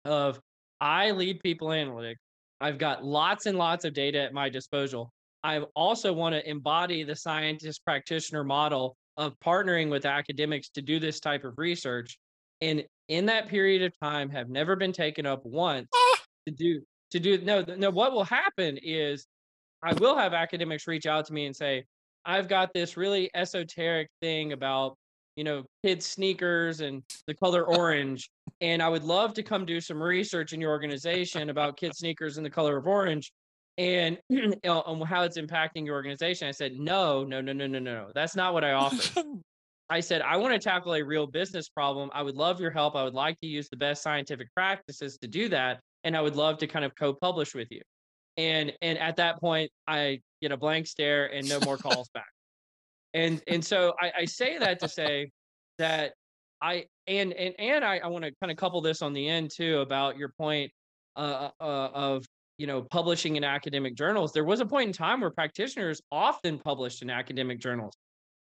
[0.04, 0.40] of
[0.80, 2.16] I lead people analytics.
[2.60, 5.12] I've got lots and lots of data at my disposal.
[5.42, 10.98] I also want to embody the scientist practitioner model of partnering with academics to do
[10.98, 12.18] this type of research.
[12.60, 15.88] And in that period of time have never been taken up once
[16.46, 19.26] to do to do no no what will happen is
[19.84, 21.84] I will have academics reach out to me and say,
[22.24, 24.96] I've got this really esoteric thing about,
[25.36, 28.30] you know, kids' sneakers and the color orange.
[28.62, 32.38] And I would love to come do some research in your organization about kids' sneakers
[32.38, 33.30] and the color of orange
[33.76, 36.48] and you know, on how it's impacting your organization.
[36.48, 38.10] I said, no, no, no, no, no, no.
[38.14, 39.22] That's not what I offer.
[39.90, 42.10] I said, I want to tackle a real business problem.
[42.14, 42.96] I would love your help.
[42.96, 45.80] I would like to use the best scientific practices to do that.
[46.04, 47.82] And I would love to kind of co-publish with you.
[48.36, 52.30] And and at that point, I get a blank stare and no more calls back.
[53.14, 55.30] And and so I, I say that to say
[55.78, 56.14] that
[56.60, 59.50] I and and and I, I want to kind of couple this on the end
[59.54, 60.70] too about your point
[61.16, 62.24] uh, uh, of
[62.58, 64.32] you know publishing in academic journals.
[64.32, 67.94] There was a point in time where practitioners often published in academic journals,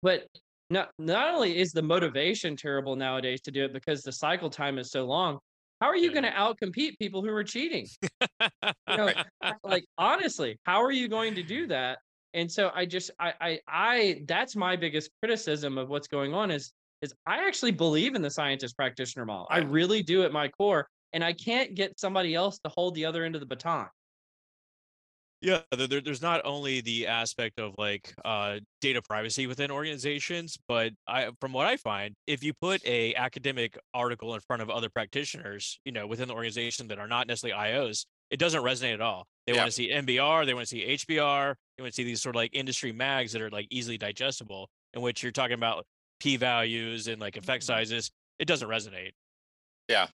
[0.02, 0.26] but
[0.70, 4.78] not not only is the motivation terrible nowadays to do it because the cycle time
[4.78, 5.38] is so long.
[5.82, 7.88] How are you going to outcompete people who are cheating?
[8.88, 9.10] You know,
[9.64, 11.98] like honestly, how are you going to do that?
[12.34, 16.50] And so I just I I I that's my biggest criticism of what's going on
[16.50, 19.46] is is I actually believe in the scientist practitioner model.
[19.50, 23.06] I really do at my core, and I can't get somebody else to hold the
[23.06, 23.86] other end of the baton.
[25.42, 30.56] Yeah, there, there- there's not only the aspect of like uh, data privacy within organizations,
[30.68, 34.70] but I, from what I find, if you put a academic article in front of
[34.70, 38.94] other practitioners, you know, within the organization that are not necessarily IOs, it doesn't resonate
[38.94, 39.26] at all.
[39.46, 39.62] They Yeah.
[39.62, 42.36] want to see MBR, they want to see HBR, they want to see these sort
[42.36, 45.86] of like industry mags that are like easily digestible, in which you're talking about
[46.20, 48.12] p values and like effect sizes.
[48.38, 49.10] It doesn't resonate.
[49.88, 50.08] Yeah,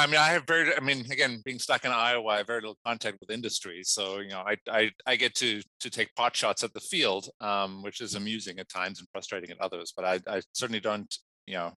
[0.00, 2.60] I mean, I have very, I mean, again, being stuck in Iowa, I have very
[2.60, 3.82] little contact with industry.
[3.82, 7.28] So, you know, I, I, I get to, to take pot shots at the field,
[7.40, 11.12] um, which is amusing at times and frustrating at others, but I, I certainly don't,
[11.46, 11.72] you know,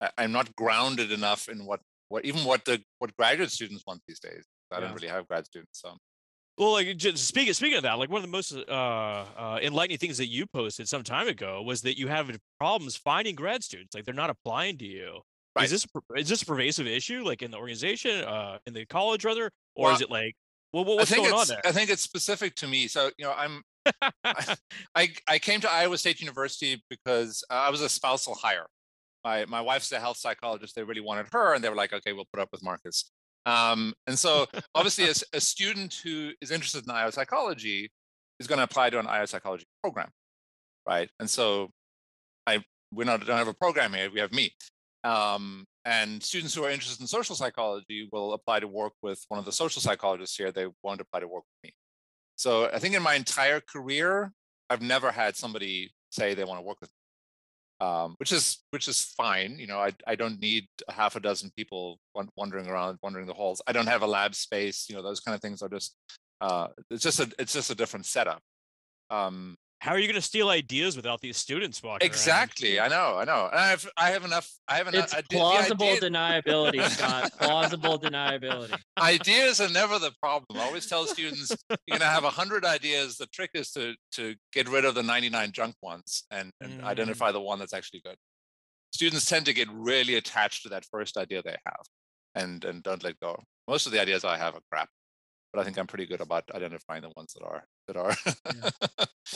[0.00, 4.02] I, I'm not grounded enough in what, what, even what the, what graduate students want
[4.08, 4.44] these days.
[4.72, 5.96] I don't really have grad students, so.
[6.58, 9.98] Well, like just speaking speaking of that, like one of the most uh, uh, enlightening
[9.98, 13.94] things that you posted some time ago was that you have problems finding grad students.
[13.94, 15.20] Like they're not applying to you.
[15.56, 15.66] Right.
[15.66, 18.84] Is this a is this a pervasive issue, like in the organization, uh, in the
[18.86, 20.34] college rather, or Well, is it like,
[20.74, 21.60] well, what's think going on there?
[21.64, 22.88] I think it's specific to me.
[22.88, 23.62] So, you know, I'm,
[24.96, 28.66] I, I came to Iowa State University because uh, I was a spousal hire.
[29.24, 30.74] My, my wife's a health psychologist.
[30.74, 33.10] They really wanted her, and they were like, okay, we'll put up with Marcus.
[33.46, 37.90] Um, and so, obviously, as a student who is interested in IO psychology
[38.40, 40.08] is going to apply to an IO psychology program,
[40.88, 41.08] right?
[41.20, 41.70] And so,
[42.48, 44.10] I we not don't have a program here.
[44.12, 44.52] We have me.
[45.04, 49.38] Um, and students who are interested in social psychology will apply to work with one
[49.38, 50.50] of the social psychologists here.
[50.50, 51.74] They won't apply to work with me.
[52.36, 54.32] So I think in my entire career,
[54.70, 58.88] I've never had somebody say they want to work with me, um, which is which
[58.88, 59.58] is fine.
[59.58, 61.98] You know, I I don't need a half a dozen people
[62.36, 63.60] wandering around, wandering the halls.
[63.66, 64.86] I don't have a lab space.
[64.88, 65.96] You know, those kind of things are just
[66.40, 68.40] uh, it's just a it's just a different setup.
[69.10, 72.10] Um, How are you going to steal ideas without these students walking around?
[72.10, 72.80] exactly.
[72.80, 73.16] I know.
[73.18, 73.48] I know.
[73.52, 74.50] And I have I have enough.
[74.66, 75.04] I have enough.
[75.04, 77.32] It's I did- plausible idea- deniability, Scott.
[77.38, 78.74] Plausible deniability.
[78.98, 80.58] ideas are never the problem.
[80.58, 81.54] I always tell students
[81.86, 83.16] you're gonna have a hundred ideas.
[83.18, 86.84] The trick is to to get rid of the 99 junk ones and, and Mm.
[86.84, 88.16] identify the one that's actually good.
[88.94, 91.84] Students tend to get really attached to that first idea they have
[92.34, 93.38] and and don't let go.
[93.68, 94.88] Most of the ideas I have are crap,
[95.54, 98.16] but I think I'm pretty good about identifying the ones that are that are.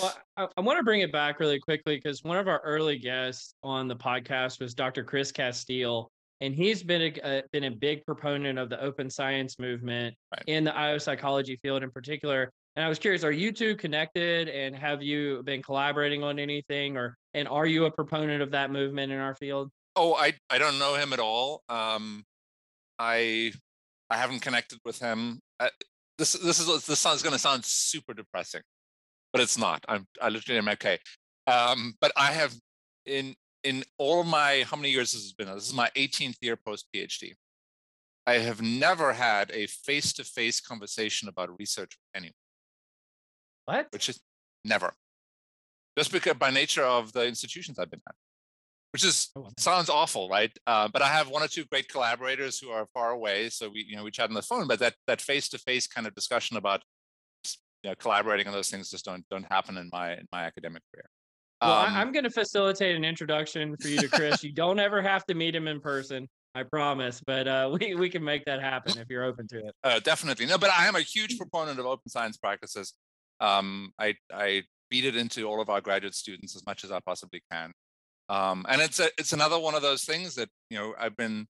[0.00, 2.98] Well, I, I want to bring it back really quickly because one of our early
[2.98, 5.04] guests on the podcast was Dr.
[5.04, 6.10] Chris Castille,
[6.40, 10.42] and he's been a, been a big proponent of the open science movement Right.
[10.48, 12.50] in the IO psychology field in particular.
[12.76, 16.96] And I was curious, are you two connected, and have you been collaborating on anything,
[16.96, 19.70] or and are you a proponent of that movement in our field?
[19.94, 21.62] Oh, I I don't know him at all.
[21.68, 22.24] Um,
[22.98, 23.52] I
[24.10, 25.40] I haven't connected with him.
[25.60, 25.68] Uh,
[26.18, 28.62] this this is this sounds going to sound super depressing,
[29.32, 29.84] but it's not.
[29.88, 30.98] I'm I literally am okay.
[31.46, 32.54] Um, but I have
[33.06, 35.48] in in all my how many years this has been?
[35.48, 37.34] This is my 18th year post PhD.
[38.26, 42.34] I have never had a face to face conversation about research with anyone
[43.64, 43.86] What?
[43.90, 44.20] which is
[44.64, 44.92] never.
[45.96, 48.14] Just because by nature of the institutions I've been at,
[48.92, 50.50] which is Oh, sounds awful, right?
[50.66, 53.84] Uh, but I have one or two great collaborators who are far away, so we
[53.88, 54.66] you know we chat on the phone.
[54.66, 56.82] But that that face to face kind of discussion about
[57.82, 60.82] you know collaborating on those things just don't don't happen in my in my academic
[60.92, 61.08] career.
[61.60, 64.44] Well, Um, I'm going to facilitate an introduction for you to Chris.
[64.44, 67.20] you don't ever have to meet him in person, I promise.
[67.26, 69.74] But uh, we we can make that happen if you're open to it.
[69.84, 72.94] Uh, definitely no, but I am a huge proponent of open science practices.
[73.40, 77.00] Um, I I feed it into all of our graduate students as much as I
[77.00, 77.72] possibly can,
[78.28, 81.46] um, and it's a it's another one of those things that you know I've been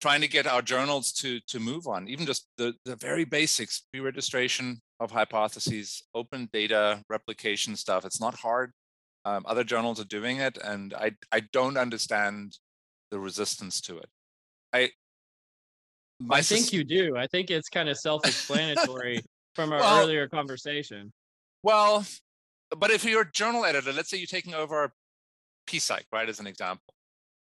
[0.00, 3.82] trying to get our journals to to move on, even just the the very basics,
[3.92, 8.04] pre-registration of hypotheses, open data replication stuff.
[8.04, 8.72] It's not hard.
[9.24, 12.58] Um, other journals are doing it, and I I don't understand
[13.12, 14.08] the resistance to it.
[14.72, 14.90] I
[16.30, 17.16] I think you do.
[17.16, 19.20] I think it's kind of self-explanatory
[19.54, 21.12] from our Well- earlier conversation.
[21.62, 22.04] Well,
[22.76, 24.92] but if you're a journal editor, let's say you're taking over
[25.66, 26.94] PSYCH, right, as an example,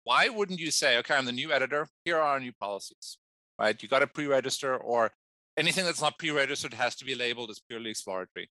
[0.03, 3.17] why wouldn't you say, okay, I'm the new editor, here are our new policies,
[3.59, 3.81] right?
[3.81, 5.11] You got to pre-register or
[5.57, 8.49] anything that's not pre-registered has to be labeled as purely exploratory.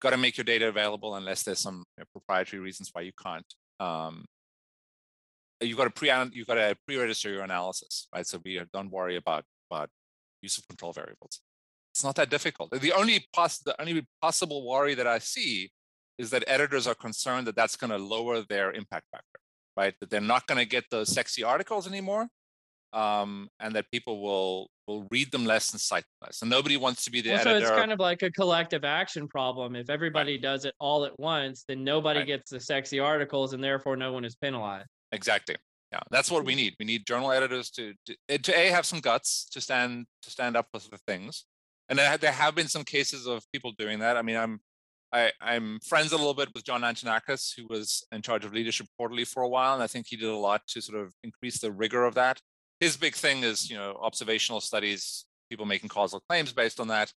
[0.00, 3.12] Got to make your data available unless there's some you know, proprietary reasons why you
[3.22, 3.46] can't.
[3.80, 4.24] Um,
[5.60, 8.26] you got to pre you got to pre-register your analysis, right?
[8.26, 9.88] So we don't worry about about
[10.42, 11.40] use of control variables.
[11.92, 12.70] It's not that difficult.
[12.70, 15.70] The only poss- the only possible worry that I see
[16.18, 19.40] is that editors are concerned that that's going to lower their impact factor,
[19.76, 19.94] right?
[20.00, 22.28] That they're not going to get those sexy articles anymore.
[22.92, 26.42] um, and that people will will read them less and cite them less.
[26.42, 29.26] And nobody wants to be the Well, so it's kind of like a collective action
[29.26, 29.74] problem.
[29.74, 32.26] If everybody does it all at once, then nobody Right.
[32.28, 34.88] gets the sexy articles, and therefore no one is penalized.
[35.10, 35.56] Exactly.
[35.90, 36.74] Yeah, that's what we need.
[36.78, 40.30] We need journal editors to to, eh, to a have some guts to stand to
[40.30, 41.46] stand up for the things,
[41.88, 44.16] and there, there have been some cases of people doing that.
[44.16, 44.60] I mean, I'm
[45.14, 48.88] I, I'm friends a little bit with John Antonakis, who was in charge of Leadership
[48.98, 51.60] Quarterly for a while, and I think he did a lot to sort of increase
[51.60, 52.40] the rigor of that.
[52.80, 57.12] His big thing is, you know, observational studies, people making causal claims based on that.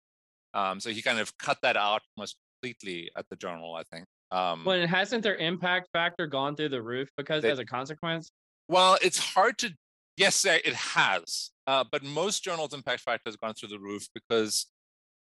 [0.54, 4.06] Um, so he kind of cut that out almost completely at the journal, I think.
[4.32, 8.30] Um, Well, hasn't their impact factor gone through the roof because They- as a consequence?
[8.68, 9.70] Well, it's hard to
[10.18, 14.68] yes, it has, uh, but most journals' impact factor has gone through the roof because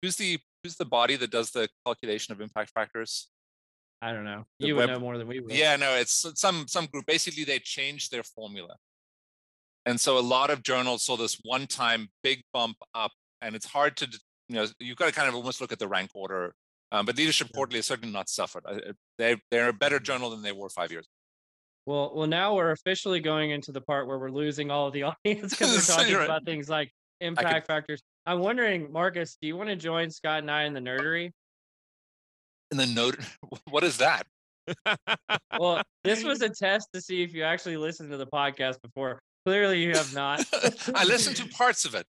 [0.02, 3.30] who's the who's the body that does the calculation of impact factors?
[4.02, 4.46] I don't know.
[4.60, 5.52] The You would know more than we would.
[5.52, 7.06] Yeah, no, it's some some group.
[7.06, 8.76] Basically, they changed their formula,
[9.86, 13.98] and so a lot of journals saw this one-time big bump up, and it's hard
[13.98, 14.08] to
[14.48, 16.54] you know you've got to kind of almost look at the rank order.
[16.92, 18.64] Um, but Leadership Quarterly has certainly not suffered.
[19.18, 21.08] They they're a better journal than they were five years.
[21.86, 25.04] Well, well, now we're officially going into the part where we're losing all of the
[25.26, 28.02] audience because we're talking about things like impact factors.
[28.30, 31.32] I'm wondering, Marcus, do you want to join Scott and I in the nerdery?
[32.70, 33.18] In the note,
[33.72, 34.28] what is that?
[35.60, 39.20] Well, this was a test to see if you actually listened to the podcast before.
[39.48, 40.46] Clearly, you have not.
[40.94, 42.06] I listened to parts of it.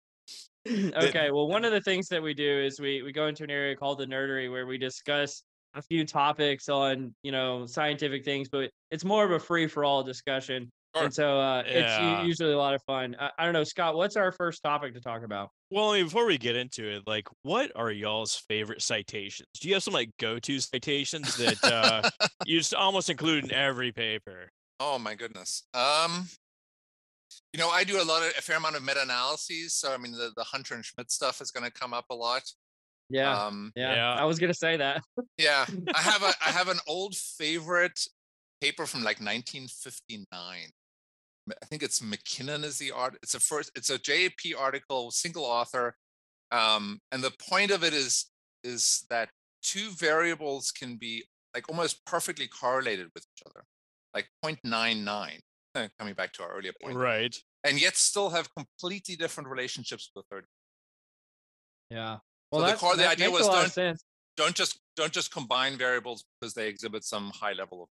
[0.67, 3.49] okay well one of the things that we do is we we go into an
[3.49, 5.41] area called the nerdery where we discuss
[5.75, 9.85] a few topics on you know scientific things but it's more of a free for
[9.85, 11.05] all discussion Sure.
[11.05, 14.15] and so uh it's usually a lot of fun I, I don't know scott what's
[14.15, 17.27] our first topic to talk about Well, I mean, before we get into it, like,
[17.43, 19.49] what are y'all's favorite citations?
[19.59, 22.09] Do you have some like go-to citations that uh,
[22.45, 24.49] you just almost include in every paper?
[24.79, 25.63] Oh my goodness.
[25.73, 26.27] Um,
[27.51, 29.73] you know, I do a lot of a fair amount of meta-analyses.
[29.73, 32.15] So I mean, the, the Hunter and Schmidt stuff is going to come up a
[32.15, 32.43] lot.
[33.09, 34.13] yeah Um, yeah, yeah.
[34.15, 35.01] i was gonna say that
[35.37, 37.99] yeah, I have a I have an old favorite
[38.61, 40.27] paper from like 1959.
[41.47, 43.17] M- I think it's McKinnon is the art.
[43.23, 43.71] It's a first.
[43.75, 45.95] It's a JAP article, single author,
[46.51, 48.25] um, and the point of it is
[48.63, 49.29] is that
[49.61, 51.23] two variables can be
[51.53, 53.63] like almost perfectly correlated with each other,
[54.13, 55.39] like 0.99.
[55.75, 57.35] uh, Coming back to our earlier point, Right.
[57.63, 60.45] and yet still have completely different relationships with the third.
[61.89, 62.17] yeah
[62.53, 63.97] So well the core- the that idea was don't-
[64.35, 67.89] Don't just don't just combine variables because they exhibit some high level of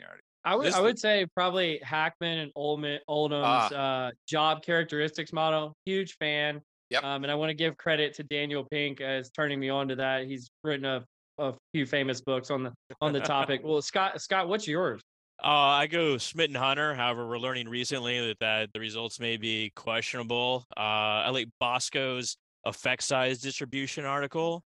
[0.00, 0.20] linearity.
[0.44, 5.74] I would This I would say probably Hackman and Oldman, Oldham's uh, job characteristics model.
[5.84, 6.60] Huge fan.
[6.90, 7.04] Yep.
[7.04, 9.96] Um, and I want to give credit to Daniel Pink as turning me on to
[9.96, 10.26] that.
[10.26, 11.04] He's written a,
[11.38, 13.60] a few famous books on the on the topic.
[13.64, 15.00] well, Scott Scott, what's yours?
[15.42, 16.94] Uh, I go Schmidt and Hunter.
[16.94, 20.66] However, we're learning recently that, that the results may be questionable.
[20.76, 20.80] Uh,
[21.26, 24.62] I like Bosco's effect size distribution article.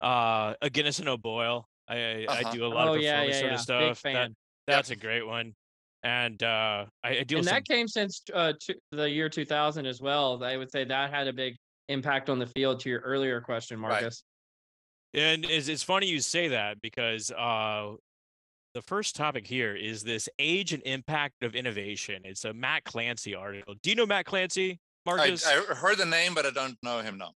[0.00, 1.66] Uh, Aguinis and O'Boyle.
[1.88, 2.48] I I, Uh-huh.
[2.48, 3.86] I do a lot Oh of yeah, performance yeah, sort yeah.
[3.88, 4.02] of Big stuff.
[4.12, 4.30] That,
[4.66, 5.54] that's a great one.
[6.02, 9.84] And uh, I, I deal and some that came since uh, t- the year 2000
[9.86, 10.42] as well.
[10.42, 11.56] I would say that had a big
[11.88, 12.80] impact on the field.
[12.80, 13.90] To your earlier question, Right.
[13.90, 14.22] Marcus.
[15.12, 17.94] And it's, it's funny you say that because uh,
[18.74, 22.22] the first topic here is this age and impact of innovation.
[22.24, 23.74] It's a Matt Clancy article.
[23.82, 25.46] Do you know Matt Clancy, I, Marcus?
[25.46, 27.18] I heard the name, but I don't know him.
[27.18, 27.30] No.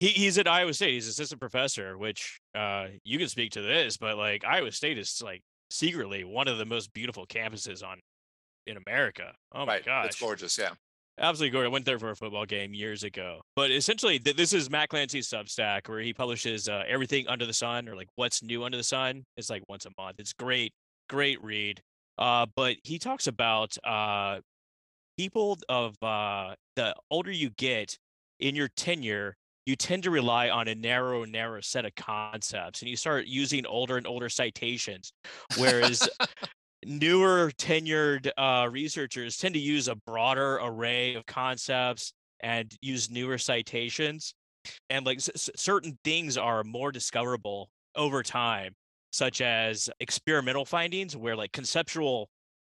[0.00, 0.94] he, he's at Iowa State.
[0.94, 4.98] He's an assistant professor, which uh, you can speak to this, but like Iowa State
[4.98, 8.00] is like secretly one of the most beautiful campuses on
[8.66, 9.32] in America.
[9.52, 9.84] Oh my right.
[9.84, 10.58] gosh, It's gorgeous.
[10.58, 10.74] Yeah.
[11.18, 11.68] Absolutely gorgeous.
[11.68, 13.42] I went there for a football game years ago.
[13.54, 17.52] But essentially, th- this is Matt Clancy's Substack where he publishes uh, everything under the
[17.52, 19.24] sun or like what's new under the sun.
[19.36, 20.16] It's like once a month.
[20.18, 20.72] It's great,
[21.08, 21.80] great read.
[22.16, 24.40] Uh, but he talks about uh,
[25.18, 27.98] people of uh, the older you get
[28.38, 29.36] in your tenure,
[29.70, 33.64] you tend to rely on a narrow, narrow set of concepts, and you start using
[33.64, 35.12] older and older citations.
[35.56, 36.08] Whereas
[36.84, 43.38] newer tenured uh, researchers tend to use a broader array of concepts and use newer
[43.38, 44.34] citations
[44.88, 48.74] and like s- certain things are more discoverable over time
[49.12, 52.28] such as experimental findings where like conceptual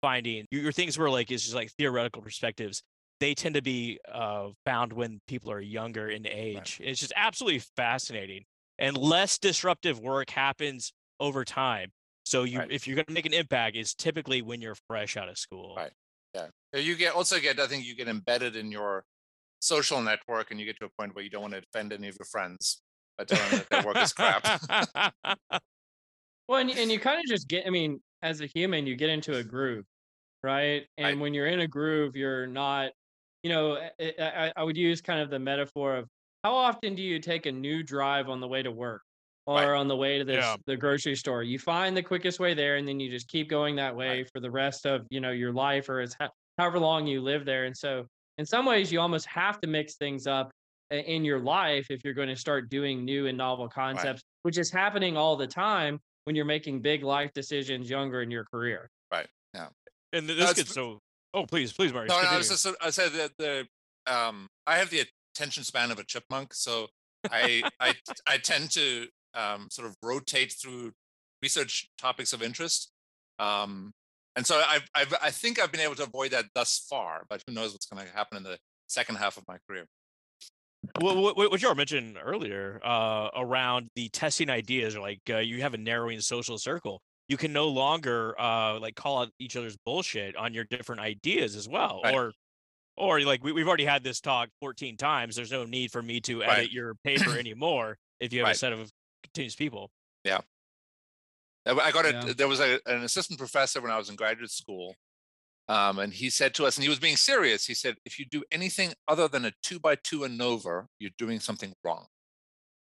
[0.02, 2.82] finding your, your things where like it's just like theoretical perspectives
[3.24, 7.58] they tend to be uh, found when people are younger in age it's just absolutely
[7.58, 8.44] fascinating
[8.78, 11.90] and less disruptive work happens over time
[12.24, 12.70] so you Right.
[12.70, 15.76] if you're going to make an impact it's typically when you're fresh out of school
[15.76, 15.92] Right.
[16.34, 16.48] Yeah.
[16.74, 17.60] You get also get.
[17.60, 19.04] I think you get embedded in your
[19.60, 22.08] social network, and you get to a point where you don't want to offend any
[22.08, 22.82] of your friends
[23.16, 24.44] by telling them that their work is crap.
[26.48, 29.10] Well, and, and you kind of just get, I mean, as a human, you get
[29.10, 29.86] into a groove,
[30.42, 30.86] right?
[30.98, 31.18] And Right.
[31.20, 32.92] when you're in a groove, you're not
[33.44, 36.08] you know, I, I, I would use kind of the metaphor of
[36.42, 39.02] how often do you take a new drive on the way to work
[39.46, 39.66] or Right.
[39.78, 40.56] on the way to this Yeah.
[40.66, 41.42] the grocery store?
[41.42, 44.40] You find the quickest way there, and then you just keep going that way for
[44.40, 46.28] the rest of you know your life, or it's ho-
[46.58, 47.66] however long you live there.
[47.66, 48.06] And so,
[48.38, 50.50] in some ways, you almost have to mix things up
[50.90, 54.56] eh, in your life if you're going to start doing new and novel concepts, which
[54.58, 58.88] is happening all the time when you're making big life decisions younger in your career.
[59.12, 59.28] Right.
[59.54, 59.68] Yeah.
[60.14, 60.98] And this it's- gets so.
[61.34, 62.10] Oh, please, please, Marius.
[62.10, 63.66] No, no, I was just I said that the
[64.06, 65.04] um I have the
[65.34, 66.86] attention span of a chipmunk, so
[67.30, 67.94] I I
[68.28, 70.92] I tend to um sort of rotate through
[71.42, 72.92] research topics of interest.
[73.38, 73.92] Um
[74.36, 77.42] and so I've, I've I think I've been able to avoid that thus far, but
[77.46, 78.58] who knows what's going to happen in the
[78.88, 79.86] second half of my career.
[81.00, 85.62] Well, what, what you mentioned earlier uh, around the testing ideas, or like uh, you
[85.62, 87.00] have a narrowing social circle.
[87.28, 91.56] You can no longer uh, like call out each other's bullshit on your different ideas
[91.56, 92.14] as well, Right.
[92.14, 92.32] or
[92.96, 95.34] or like we, we've already had this talk 14 times.
[95.34, 96.70] There's no need for me to edit Right.
[96.70, 98.90] your paper anymore if you have a set of
[99.24, 99.90] continuous people.
[100.24, 100.40] yeah
[101.66, 102.32] I got Yeah.
[102.36, 104.94] there was a, an assistant professor when I was in graduate school.
[105.66, 107.64] Um, and he said to us, and he was being serious.
[107.64, 111.40] He said, if you do anything other than a two by two ANOVA, you're doing
[111.40, 112.04] something wrong.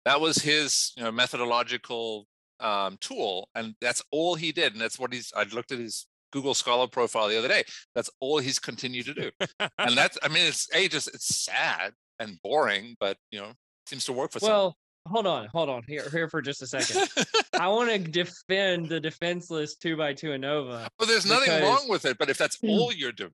[0.04, 2.26] That was his you know, methodological
[2.60, 3.48] um, tool.
[3.54, 4.72] And that's all he did.
[4.72, 7.64] And that's what he's, I looked at his Google Scholar profile the other day.
[7.94, 9.30] That's all he's continued to do.
[9.78, 13.52] and that's, I mean, it's a just, it's sad and boring, but you know,
[13.86, 14.76] seems to work for Well,
[15.08, 17.08] hold on, hold on here here for just a second.
[17.52, 20.88] I want to defend the defenseless two by two ANOVA.
[20.98, 22.16] But there's nothing because- wrong with it.
[22.18, 22.68] But if that's Hmm.
[22.70, 23.32] all you're doing,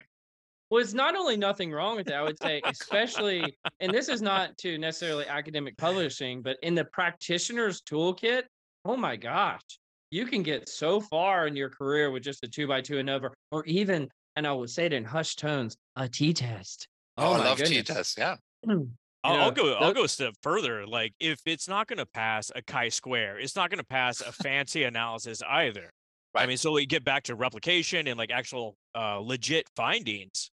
[0.71, 4.21] Well, it's not only nothing wrong with it, I would say, especially, and this is
[4.23, 8.45] not to necessarily academic publishing, but in the practitioner's toolkit,
[8.85, 9.63] oh my gosh,
[10.11, 13.31] you can get so far in your career with just a two by two ANOVA,
[13.53, 16.89] or even, and I would say it in hushed tones, a T test.
[17.17, 18.17] oh, I my love t-tests.
[18.19, 18.37] Yeah.
[19.23, 19.75] I'll, know, I'll go.
[19.75, 20.87] I'll go a step further.
[20.87, 24.33] Like, if it's not going to pass a chi-square, it's not going to pass a
[24.33, 25.91] fancy analysis either.
[26.35, 30.51] I mean, so we get back to replication and like actual uh, legit findings.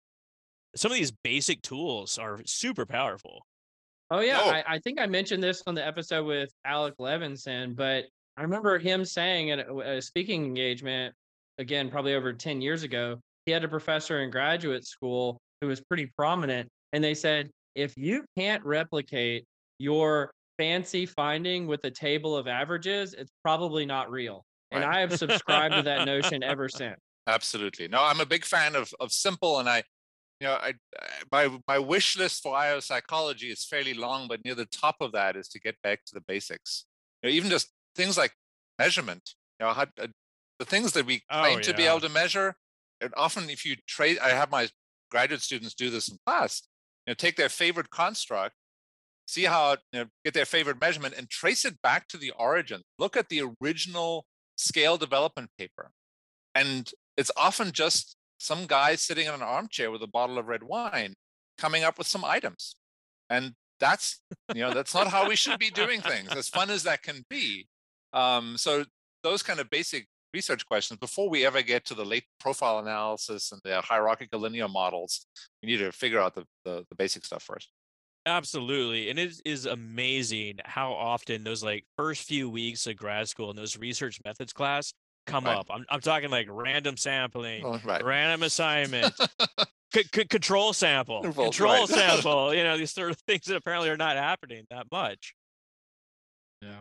[0.76, 3.46] Some of these basic tools are super powerful.
[4.10, 4.50] Oh yeah, No.
[4.50, 8.04] I, I think I mentioned this on the episode with Alec Levinson, but
[8.38, 11.12] I remember him saying at a, speaking engagement,
[11.58, 15.80] again probably over ten years ago, he had a professor in graduate school who was
[15.80, 19.44] pretty prominent, and they said if you can't replicate
[19.80, 24.44] your fancy finding with a table of averages, it's probably not real.
[24.70, 26.98] And I have subscribed to that notion ever since.
[27.26, 27.88] Absolutely.
[27.88, 29.78] No, I'm a big fan of of simple, and I,
[30.40, 34.44] you know, I I- my my wish list for IO psychology is fairly long, but
[34.44, 36.84] near the top of that is to get back to the basics.
[37.22, 38.32] You know, even just things like
[38.78, 39.34] measurement.
[39.60, 39.86] You know, uh,
[40.58, 42.54] the things that we Oh, claim to be able to measure.
[43.00, 44.68] And often, if you trade, I have my
[45.10, 46.62] graduate students do this in class.
[47.06, 48.54] You know, take their favorite construct,
[49.26, 52.82] see how you know, get their favorite measurement, and trace it back to the origin.
[52.98, 54.24] Look at the original
[54.56, 55.90] scale development paper,
[56.54, 60.62] and it's often just some guy sitting in an armchair with a bottle of red
[60.62, 61.14] wine
[61.58, 62.76] coming up with some items
[63.28, 64.20] and that's
[64.54, 67.24] you know that's not how we should be doing things as fun as that can
[67.28, 67.66] be
[68.12, 68.84] um, so
[69.22, 73.50] those kind of basic research questions before we ever get to the late profile analysis
[73.50, 75.26] and the hierarchical linear models
[75.62, 77.70] we need to figure out the, the, the basic stuff first
[78.26, 79.08] Absolutely.
[79.08, 83.58] And it is amazing how often those like first few weeks of grad school and
[83.58, 84.92] those research methods class
[85.26, 85.56] come Right.
[85.56, 85.66] up.
[85.70, 89.14] I'm, I'm talking like random sampling, oh, right random assignment,
[89.94, 91.88] c- c- control sample, control right.
[91.88, 92.52] sample.
[92.54, 95.32] You know, these sort of things that apparently are not happening that much.
[96.60, 96.80] Yeah.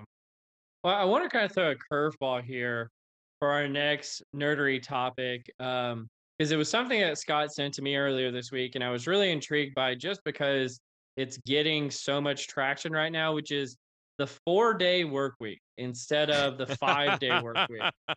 [0.83, 2.91] Well, I want to kind of throw a curveball here
[3.39, 5.51] for our next nerdery topic.
[5.59, 8.91] Um, because it was something that Scott sent to me earlier this week, and I
[8.91, 10.79] was really intrigued by just because
[11.15, 13.75] it's getting so much traction right now, which is
[14.19, 17.81] the four day work week instead of the five day work week.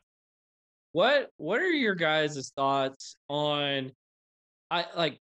[0.93, 3.93] What what are your guys' thoughts on
[4.73, 5.21] I like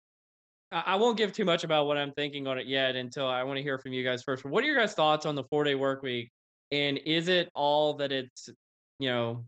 [0.74, 3.58] I won't give too much about what I'm thinking on it yet until I want
[3.58, 4.44] to hear from you guys first.
[4.44, 6.32] But what are your guys' thoughts on the four day work week?
[6.74, 8.50] And is it all that it's,
[8.98, 9.46] you know,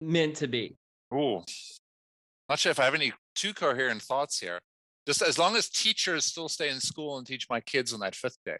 [0.00, 0.76] meant to be?
[1.14, 1.44] Ooh.
[2.48, 4.58] Not sure if I have any too coherent thoughts here.
[5.06, 8.16] Just as long as teachers still stay in school and teach my kids on that
[8.16, 8.56] fifth day.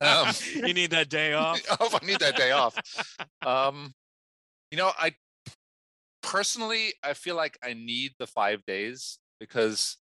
[0.00, 1.60] Um, you need that day off.
[1.80, 2.74] oh, I need that day off.
[3.44, 3.92] Um,
[4.70, 5.14] you know, I
[6.22, 9.96] personally I feel like I need the five days because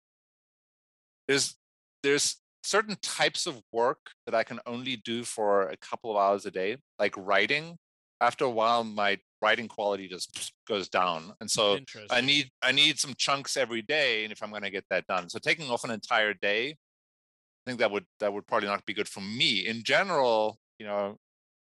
[1.28, 1.54] there's
[2.02, 6.46] there's certain types of work that I can only do for a couple of hours
[6.46, 7.76] a day, like writing.
[8.20, 11.34] After a while, my writing quality just goes down.
[11.40, 11.78] And so
[12.10, 15.06] I need I need some chunks every day, and if I'm going to get that
[15.06, 18.84] done, so taking off an entire day, I think that would that would probably not
[18.86, 19.66] be good for me.
[19.66, 21.16] In general, you know,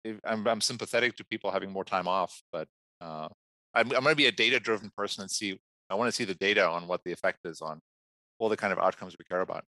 [0.03, 2.67] if, I'm I'm sympathetic to people having more time off, but
[2.99, 3.29] uh,
[3.73, 5.57] I'm I'm going to be a data driven person and see.
[5.89, 7.81] I want to see the data on what the effect is on
[8.39, 9.63] all the kind of outcomes we care about.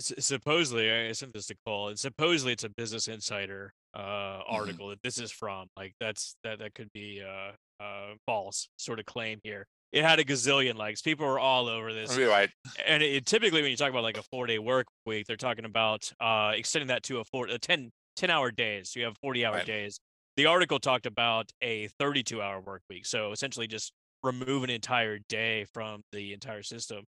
[0.00, 4.54] Supposedly I sent this to Cole, and supposedly it's a Business Insider uh, Mm-hmm.
[4.54, 5.68] article that this is from.
[5.76, 9.66] Like that's that that could be uh, uh, false sort of claim here.
[9.92, 11.00] It had a gazillion likes.
[11.00, 12.16] People were all over this.
[12.16, 12.50] You're right.
[12.86, 15.64] and it, typically when you talk about like a four day work week they're talking
[15.64, 19.16] about uh extending that to a four a 10 10 hour days so you have
[19.22, 19.66] 40 hour Right.
[19.66, 19.98] days
[20.36, 23.92] the article talked about a 32 hour work week so essentially just
[24.22, 27.04] remove an entire day from the entire system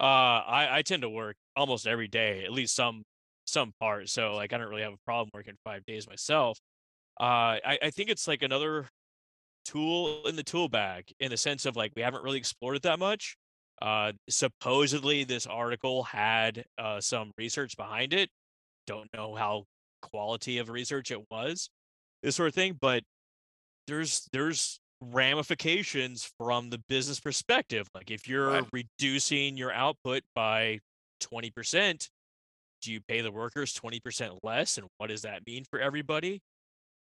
[0.00, 3.02] uh i i tend to work almost every day at least some
[3.46, 6.58] some part so like i don't really have a problem working five days myself
[7.20, 8.88] uh i i think it's like another
[9.64, 12.82] tool in the tool bag in the sense of like we haven't really explored it
[12.82, 13.36] that much
[13.82, 18.28] uh, supposedly, this article had uh, some research behind it.
[18.86, 19.64] Don't know how
[20.02, 21.70] quality of research it was,
[22.22, 22.76] this sort of thing.
[22.80, 23.04] But
[23.86, 27.88] there's there's ramifications from the business perspective.
[27.94, 28.68] Like if you're Right.
[28.72, 30.80] reducing your output by
[31.20, 32.08] twenty percent,
[32.82, 34.78] do you pay the workers twenty percent less?
[34.78, 36.40] And what does that mean for everybody?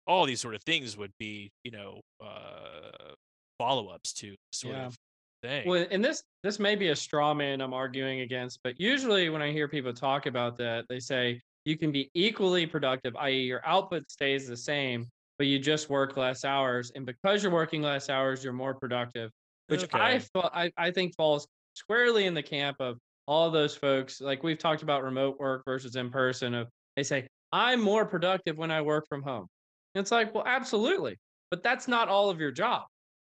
[0.06, 3.14] All these sort of things would be, you know, uh,
[3.58, 4.86] follow ups to sort Yeah.
[4.86, 4.96] of
[5.42, 5.68] thing.
[5.68, 9.42] Well, and this this may be a straw man I'm arguing against, but usually when
[9.42, 13.64] I hear people talk about that, they say you can be equally productive, i.e., your
[13.66, 15.06] output stays the same,
[15.38, 19.30] but you just work less hours, and because you're working less hours, you're more productive.
[19.68, 20.18] Which Okay.
[20.34, 22.98] thought I, I think falls squarely in the camp of
[23.30, 24.20] all those folks.
[24.20, 26.54] Like we've talked about remote work versus in person.
[26.54, 29.46] Of they say I'm more productive when I work from home.
[29.94, 31.16] And it's like, well, absolutely,
[31.50, 32.82] but that's not all of your job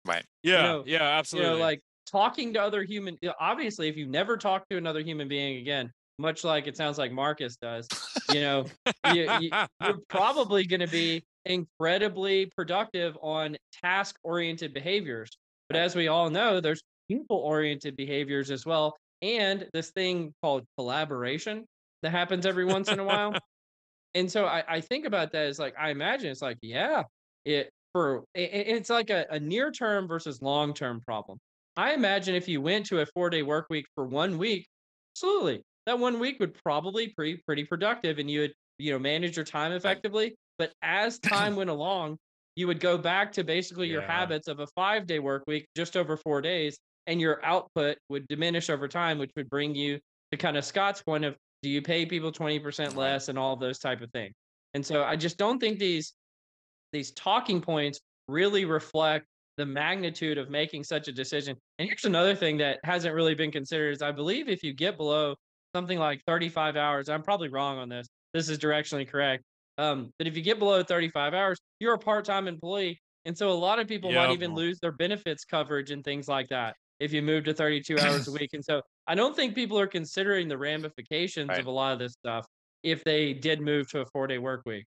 [0.07, 0.25] Right.
[0.43, 1.51] Yeah, know- yeah, absolutely.
[1.51, 1.81] you know like
[2.11, 6.43] talking to other human obviously if you never talk to another human being again much
[6.43, 7.87] like it sounds like marcus does
[8.33, 8.65] you know
[9.13, 9.51] you, you,
[9.85, 15.31] you're probably going to be incredibly productive on task oriented behaviors
[15.69, 20.65] but as we all know there's people oriented behaviors as well and this thing called
[20.79, 21.67] collaboration
[22.03, 23.39] that happens every once in a while
[24.15, 27.05] and so I, I think about that as like I imagine it's like yeah
[27.45, 31.39] it for i- i- it's like a, a near term versus long term problem.
[31.77, 34.67] I imagine if you went to a four day work week for one week,
[35.15, 39.37] absolutely that one week would probably be pretty productive and you would you know manage
[39.37, 40.37] your time effectively.
[40.59, 42.19] But as time went along,
[42.57, 45.97] you would go back to basically your habits of a five day work week just
[45.97, 46.79] over four days,
[47.11, 49.99] and your output would diminish over time, which would bring you
[50.31, 53.81] to kind of Scott's point of do you pay people 20% less and all those
[53.81, 54.33] type of things.
[54.75, 56.15] And so I just don't think these
[56.93, 61.57] these talking points really reflect the magnitude of making such a decision.
[61.79, 64.97] And here's another thing that hasn't really been considered is I believe if you get
[64.97, 65.35] below
[65.75, 68.07] something like 35 hours, I'm probably wrong on this.
[68.33, 69.43] This is directionally correct.
[69.79, 73.01] Um, but if you get below 35 hours, you're a part-time employee.
[73.25, 76.49] And so a lot of people might even lose their benefits coverage and things like
[76.49, 78.51] that if you move to 32 hours a week.
[78.53, 81.59] And so I don't think people are considering the ramifications Right.
[81.59, 82.47] of a lot of this stuff
[82.83, 84.87] if they did move to a four-day work week.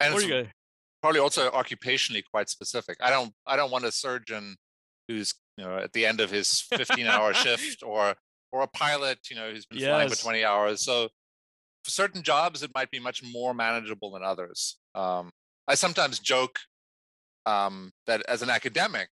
[0.00, 0.48] And it's do you
[1.00, 2.96] probably also occupationally quite specific.
[3.00, 4.56] I don't I don't want a surgeon
[5.08, 8.14] who's you know at the end of his 15 hour shift or
[8.52, 10.84] or a pilot you know who's been flying for 20 hours.
[10.84, 11.08] So
[11.84, 14.78] for certain jobs it might be much more manageable than others.
[14.94, 15.30] Um,
[15.68, 16.58] I sometimes joke
[17.46, 19.08] um, that as an academic,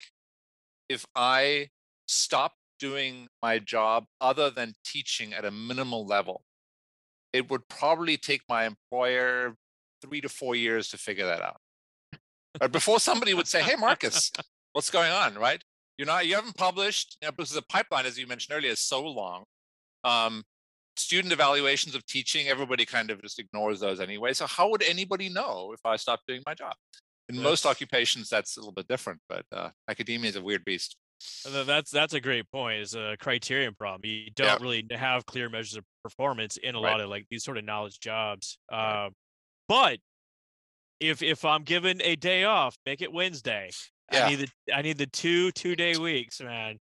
[0.89, 1.69] if I
[2.07, 6.45] stop doing my job other than teaching at a minimal level,
[7.33, 9.57] it would probably take my employer
[10.03, 11.61] three to four years to figure that out.
[12.59, 14.33] But before somebody would say, "Hey, Marcus,
[14.73, 15.63] what's going on?" Right?
[15.99, 16.27] You're not.
[16.27, 19.45] You haven't published you know, because the pipeline, as you mentioned earlier, is so long.
[20.05, 20.45] Um,
[20.97, 24.33] student evaluations of teaching, everybody kind of just ignores those anyway.
[24.33, 26.75] So how would anybody know if I stopped doing my job?
[27.29, 30.97] In most occupations, that's a little bit different, but uh, academia is a weird beast.
[31.47, 32.83] Uh, That's that's a great point.
[32.83, 34.03] It's a criterion problem.
[34.05, 34.59] You don't Yeah.
[34.61, 36.91] really have clear measures of performance in a Right.
[36.93, 38.59] lot of like these sort of knowledge jobs.
[38.71, 39.07] Right.
[39.07, 39.15] Um,
[39.67, 39.99] but
[41.01, 43.71] if if I'm given a day off, make it Wednesday.
[44.13, 44.27] Yeah.
[44.27, 46.79] I need the I need the two two day weeks, man.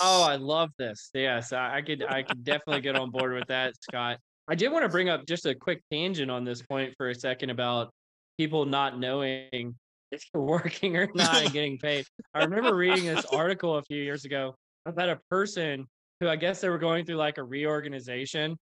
[0.00, 1.08] Oh, I love this.
[1.14, 4.18] Yes, I, I could I could definitely get on board with that, Scott.
[4.46, 7.14] I did want to bring up just a quick tangent on this point for a
[7.14, 7.92] second about
[8.40, 9.74] people not knowing
[10.10, 12.06] if you're working or not and getting paid.
[12.32, 14.54] I remember reading this article a few years ago
[14.86, 15.86] about a person
[16.20, 18.56] who I guess they were going through like a reorganization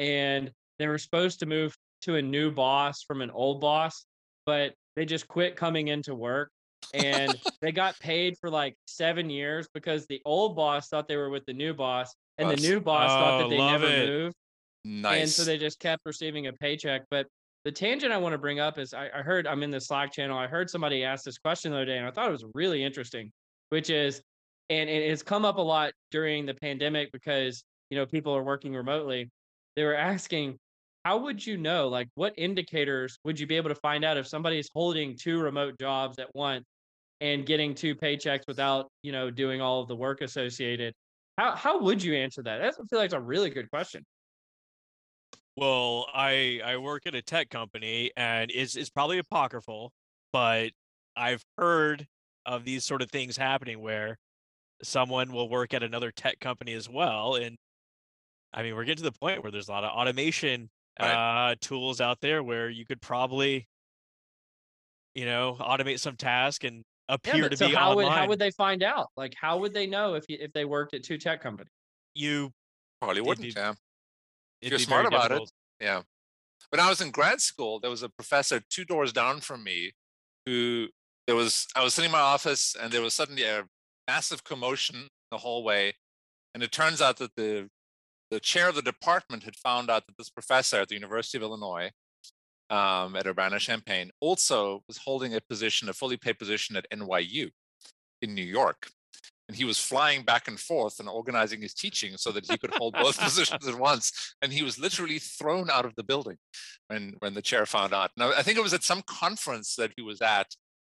[0.00, 0.50] and
[0.80, 4.04] they were supposed to move to a new boss from an old boss,
[4.46, 6.50] but they just quit coming into work
[6.92, 11.30] and they got paid for like seven years because the old boss thought they were
[11.30, 14.08] with the new boss, and the new boss thought Oh, that they never it.
[14.08, 14.34] moved,
[14.84, 15.20] Nice.
[15.20, 17.02] and so they just kept receiving a paycheck.
[17.10, 17.28] But
[17.64, 20.12] the tangent I want to bring up is I, I heard I'm in the Slack
[20.12, 20.38] channel.
[20.38, 22.82] I heard somebody ask this question the other day, and I thought it was really
[22.82, 23.30] interesting,
[23.68, 24.22] which is,
[24.70, 28.42] and it has come up a lot during the pandemic because you know people are
[28.42, 29.30] working remotely.
[29.76, 30.58] They were asking,
[31.04, 31.88] how would you know?
[31.88, 35.78] Like, what indicators would you be able to find out if somebody's holding two remote
[35.78, 36.64] jobs at once
[37.20, 40.94] and getting two paychecks without you know doing all of the work associated?
[41.36, 42.58] How how would you answer that?
[42.58, 44.02] That feel like it's a really good question.
[45.60, 49.92] Well, I I work at a tech company and it's it's probably apocryphal,
[50.32, 50.72] but
[51.16, 52.08] I've heard
[52.46, 54.16] of these sort of things happening where
[54.82, 57.56] someone will work at another tech company as well and
[58.54, 61.50] I mean, we're getting to the point where there's a lot of automation Right.
[61.52, 63.66] uh tools out there where you could probably
[65.14, 68.38] you know, automate some task and appear but to so be how would how would
[68.38, 69.08] they find out?
[69.16, 71.70] Like, how would they know if you, if they worked at two tech companies?
[72.14, 72.50] you
[73.00, 73.54] Probably wouldn't.
[73.54, 73.74] be- Yeah.
[74.60, 75.50] It'd you're smart about it.
[75.80, 76.02] Yeah.
[76.70, 79.92] When I was in grad school, there was a professor two doors down from me
[80.46, 80.88] who
[81.26, 83.64] there was I was sitting in my office and there was suddenly a
[84.06, 85.94] massive commotion in the hallway.
[86.54, 87.68] And it turns out that the
[88.30, 91.42] the chair of the department had found out that this professor at the University of
[91.42, 91.90] Illinois
[92.70, 97.50] um, at Urbana Champaign also was holding a position, a fully paid position at NYU
[98.22, 98.90] in New York.
[99.50, 102.72] And he was flying back and forth and organizing his teaching so that he could
[102.76, 104.36] hold both positions at once.
[104.40, 106.36] And he was literally thrown out of the building
[106.86, 108.12] when, when the chair found out.
[108.16, 110.46] Now, I think it was at some conference that he was at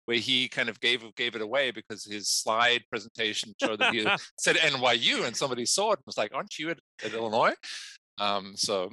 [0.07, 4.05] where he kind of gave gave it away because his slide presentation showed that he
[4.41, 7.55] said NYU and somebody saw it and was like, "Aren't you at, at Illinois?"
[8.19, 8.91] Um, so,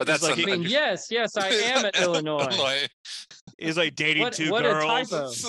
[0.00, 2.88] but that's like I mean, yes, yes, I am at Illinois.
[3.58, 5.46] He's like dating What- two what a girls.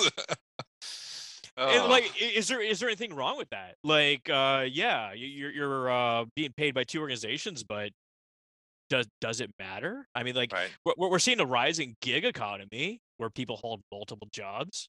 [1.56, 1.70] Typo.
[1.70, 3.76] And Oh, like, is there is there anything wrong with that?
[3.84, 7.90] Like, uh, yeah, you- you're you're uh, being paid by two organizations, but
[8.88, 10.06] does does it matter?
[10.14, 10.70] I mean, like, right.
[10.84, 14.88] we're we're we're seeing a rising gig economy where people hold multiple jobs.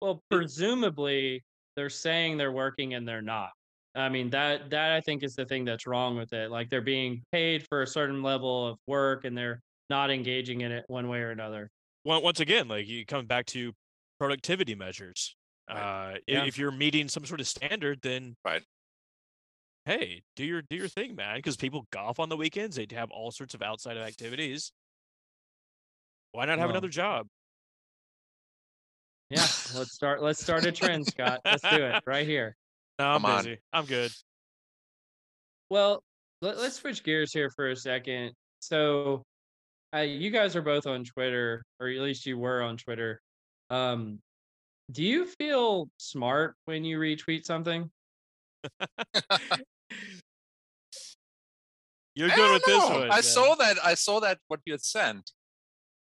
[0.00, 1.44] Well, presumably
[1.76, 3.50] they're saying they're working and they're not.
[3.94, 6.50] I mean that that I think is the thing that's wrong with it.
[6.50, 10.72] Like they're being paid for a certain level of work and they're not engaging in
[10.72, 11.68] it one way or another.
[12.04, 13.72] Once once again, like you come back to
[14.18, 15.36] productivity measures.
[15.74, 16.14] Right.
[16.14, 16.44] Uh, Yeah.
[16.44, 18.62] if you're meeting some sort of standard, then Right.
[19.84, 21.36] Hey, do your do your thing, man.
[21.36, 22.76] Because people golf on the weekends.
[22.76, 24.72] They have all sorts of outside of activities.
[26.32, 27.26] Why not have Well, another job?
[29.30, 29.40] Yeah,
[29.74, 31.40] let's start let's start a trend, Scott.
[31.44, 32.54] Let's do it right here.
[32.98, 33.44] No, I'm Come on.
[33.44, 33.58] busy.
[33.72, 34.12] I'm good.
[35.70, 36.02] Well,
[36.42, 38.32] let, let's switch gears here for a second.
[38.60, 39.22] So,
[39.94, 43.20] uh, you guys are both on Twitter, or at least you were on Twitter.
[43.70, 44.20] Um,
[44.90, 47.90] do you feel smart when you retweet something?
[52.14, 53.04] You're good with this one.
[53.04, 53.22] I man.
[53.22, 53.76] saw that.
[53.82, 55.30] I saw that what you had sent,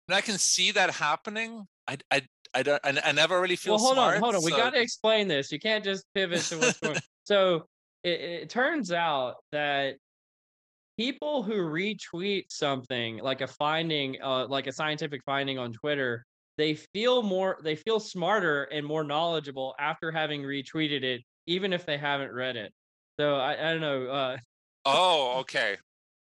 [0.08, 1.68] and I can see that happening.
[1.88, 2.24] I, I,
[2.56, 2.82] I don't.
[2.84, 4.16] I, I never really feel well, hold smart.
[4.16, 4.44] on, hold on.
[4.44, 5.52] We got to explain this.
[5.52, 7.00] You can't just pivot to what's going.
[7.24, 7.68] So
[8.04, 9.98] it, it turns out that
[10.98, 16.26] people who retweet something like a finding, uh, like a scientific finding on Twitter,
[16.62, 21.88] they feel more, they feel smarter and more knowledgeable after having retweeted it, even if
[21.88, 22.72] they haven't read it.
[23.20, 24.06] So I, I don't know.
[24.06, 24.38] Uh,
[24.86, 25.78] Oh, okay.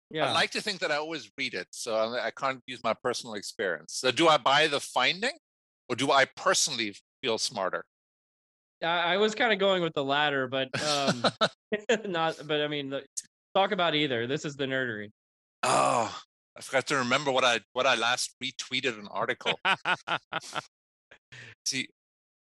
[0.09, 0.29] yeah.
[0.29, 3.35] I like to think that I always read it, so I, can't use my personal
[3.35, 3.95] experience.
[3.95, 5.37] So, do I buy the finding,
[5.89, 7.85] or do I personally feel smarter?
[8.83, 11.25] I, I was kind of going with the latter, but um,
[12.09, 12.41] not.
[12.47, 13.03] But I mean, the,
[13.55, 14.27] talk about either.
[14.27, 15.11] This is the nerdery.
[15.63, 16.13] Oh,
[16.61, 19.59] I forgot to remember what I what I last retweeted an article.
[21.65, 21.89] See,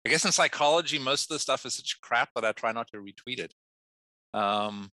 [0.05, 2.87] I guess in psychology, most of the stuff is such crap that I try not
[2.93, 3.53] to retweet it.
[4.33, 4.91] Um,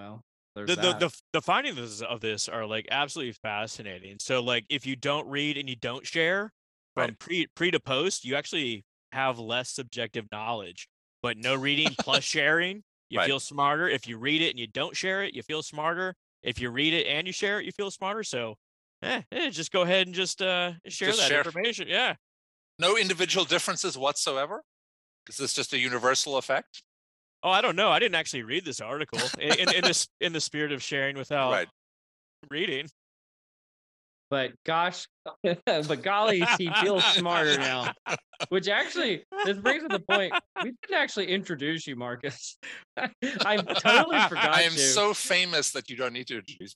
[0.00, 0.24] Well,
[0.56, 0.98] there's the, the that.
[0.98, 4.16] the f- the findings of this are like absolutely fascinating.
[4.18, 6.52] So like if you don't read and you don't share
[6.96, 7.18] from Right.
[7.20, 10.88] pre pre to post, you actually have less subjective knowledge.
[11.22, 13.28] But no reading plus sharing, you Right.
[13.28, 13.88] feel smarter.
[13.88, 16.16] If you read it and you don't share it, you feel smarter.
[16.42, 18.22] If you read it and you share it, you feel smarter.
[18.24, 18.56] So
[19.02, 21.38] eh, eh, just go ahead and just uh share Just that share.
[21.38, 21.88] information.
[21.88, 22.14] Yeah.
[22.78, 24.62] no individual differences whatsoever.
[25.28, 26.82] Is this just a universal effect?
[27.44, 27.90] Oh, I don't know.
[27.90, 31.16] I didn't actually read this article in, in, in this in the spirit of sharing
[31.16, 31.68] without Right.
[32.50, 32.88] reading.
[34.32, 35.06] But gosh,
[35.66, 37.92] but golly, he feels smarter now.
[38.48, 40.32] Which actually, this brings to the point.
[40.64, 42.56] We didn't actually introduce you, Marcus.
[42.96, 44.78] I totally forgot I am to.
[44.78, 46.74] so famous that you don't need to introduce.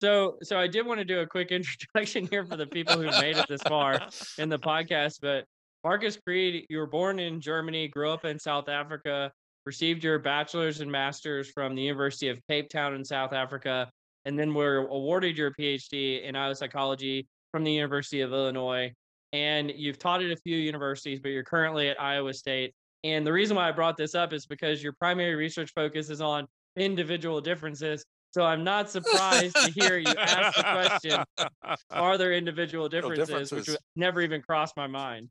[0.00, 3.10] So, so I did want to do a quick introduction here for the people who
[3.20, 4.00] made it this far
[4.38, 5.18] in the podcast.
[5.20, 5.44] But
[5.84, 9.30] Marcus Crede, you were born in Germany, grew up in South Africa,
[9.66, 13.90] received your bachelor's and master's from the University of Cape Town in South Africa,
[14.24, 18.92] and then were awarded your PhD in IO psychology from the University of Illinois.
[19.32, 22.74] And you've taught at a few universities, but you're currently at Iowa State.
[23.04, 26.20] And the reason why I brought this up is because your primary research focus is
[26.20, 26.46] on
[26.76, 28.04] individual differences.
[28.30, 31.24] So I'm not surprised to hear you ask the question,
[31.90, 33.68] are there individual differences, differences.
[33.68, 35.28] which never even crossed my mind.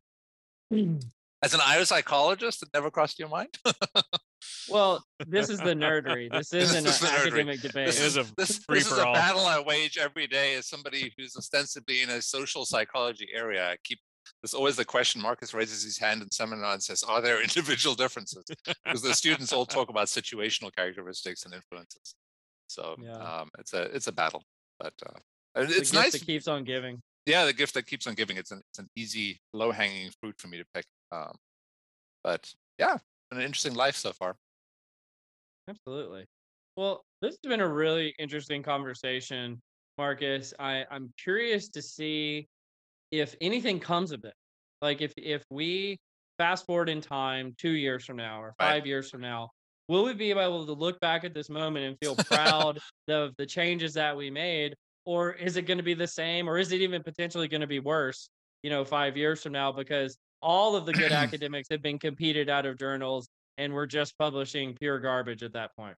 [1.42, 3.58] As an IO psychologist, it never crossed your mind.
[4.68, 6.30] Well, this is the nerdery.
[6.30, 7.26] This This isn't is an nerdery.
[7.26, 7.88] academic debate.
[7.88, 11.34] It is a this, this is a battle I wage every day as somebody who's
[11.36, 13.70] ostensibly in a social psychology area.
[13.70, 13.98] I keep
[14.40, 15.20] there's always the question.
[15.20, 18.44] Marcus raises his hand in seminar and says, "Are there individual differences?"
[18.84, 22.14] Because the students all talk about situational characteristics and influences.
[22.68, 23.16] So Yeah.
[23.16, 24.44] um, it's a it's a battle,
[24.78, 25.18] but uh,
[25.56, 26.12] and It's, it's the gift nice.
[26.12, 27.00] that keeps on giving.
[27.26, 28.36] yeah, the gift that keeps on giving.
[28.36, 30.84] It's an it's an easy, low hanging fruit for me to pick.
[31.12, 31.36] Um,
[32.24, 32.98] but yeah,
[33.30, 34.36] an interesting life so far.
[35.68, 36.26] Absolutely.
[36.76, 39.60] Well, this has been a really interesting conversation,
[39.98, 40.54] Marcus.
[40.58, 42.48] I, I'm curious to see
[43.10, 44.34] if anything comes of it.
[44.82, 45.98] Like if if we
[46.38, 48.76] fast forward in time two years from now or Right.
[48.76, 49.50] five years from now,
[49.88, 53.46] will we be able to look back at this moment and feel proud of the
[53.46, 54.74] changes that we made?
[55.04, 57.66] Or is it going to be the same or is it even potentially going to
[57.66, 58.30] be worse,
[58.62, 59.72] you know, five years from now?
[59.72, 63.28] Because all of the good academics have been competed out of journals
[63.58, 65.96] and we're just publishing pure garbage at that point.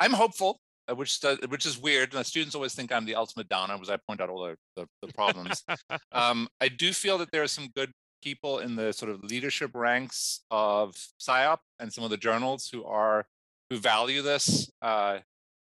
[0.00, 0.60] I'm hopeful,
[0.90, 2.12] uh, which does, which is weird.
[2.12, 4.86] My students always think I'm the ultimate downer, because I point out all the the,
[5.06, 5.64] the problems.
[6.12, 7.92] um, I do feel that there are some good
[8.22, 12.84] people in the sort of leadership ranks of SIOP and some of the journals who
[12.84, 13.24] are
[13.70, 14.70] who value this.
[14.82, 15.18] Uh,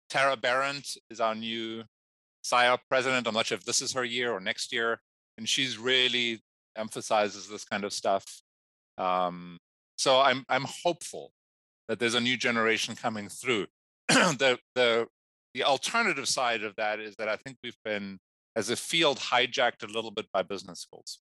[0.09, 1.83] Tara Behrend is our new
[2.43, 3.27] SIOP president.
[3.27, 4.99] I'm not sure if this is her year or next year,
[5.37, 6.41] and she's really
[6.77, 8.25] emphasizes this kind of stuff.
[8.97, 9.57] Um,
[9.97, 11.31] so I'm I'm hopeful
[11.87, 13.67] that there's a new generation coming through.
[14.07, 15.07] the the
[15.53, 18.19] the alternative side of that is that I think we've been
[18.55, 21.19] as a field hijacked a little bit by business schools,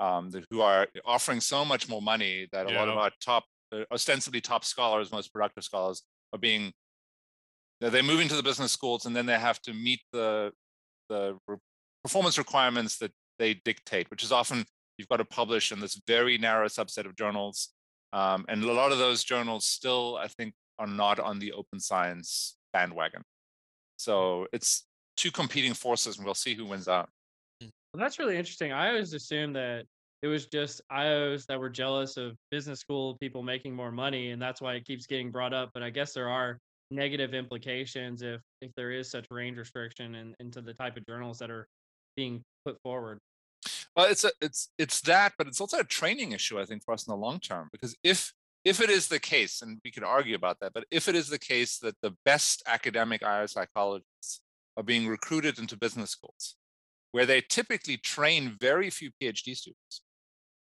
[0.00, 3.44] um, that- who are offering so much more money that a lot of our top,
[3.72, 6.02] uh, ostensibly top scholars, most productive scholars,
[6.32, 6.72] are being
[7.80, 10.52] they're they're moving to the business schools and then they have to meet the
[11.08, 11.56] the re-
[12.02, 14.64] performance requirements that they dictate, which is often
[14.98, 17.70] you've got to publish in this very narrow subset of journals.
[18.12, 21.80] Um, and a lot of those journals still, I think, are not on the open
[21.80, 23.22] science bandwagon.
[23.98, 24.84] So it's
[25.16, 27.08] two competing forces, and we'll see who wins out.
[27.60, 28.72] Well, that's really interesting.
[28.72, 29.84] I always assumed that
[30.22, 34.40] it was just IOs that were jealous of business school people making more money, and
[34.40, 35.70] that's why it keeps getting brought up.
[35.72, 36.58] But I guess there are
[36.90, 41.38] negative implications if if there is such range restriction and into the type of journals
[41.38, 41.66] that are
[42.16, 43.18] being put forward.
[43.94, 46.92] Well, it's a, it's it's that, but it's also a training issue, I think, for
[46.92, 47.68] us in the long term.
[47.72, 48.32] Because if
[48.64, 51.28] if it is the case, and we could argue about that, but if it is
[51.28, 54.40] the case that the best academic IO psychologists
[54.76, 56.56] are being recruited into business schools,
[57.12, 60.02] where they typically train very few PhD students,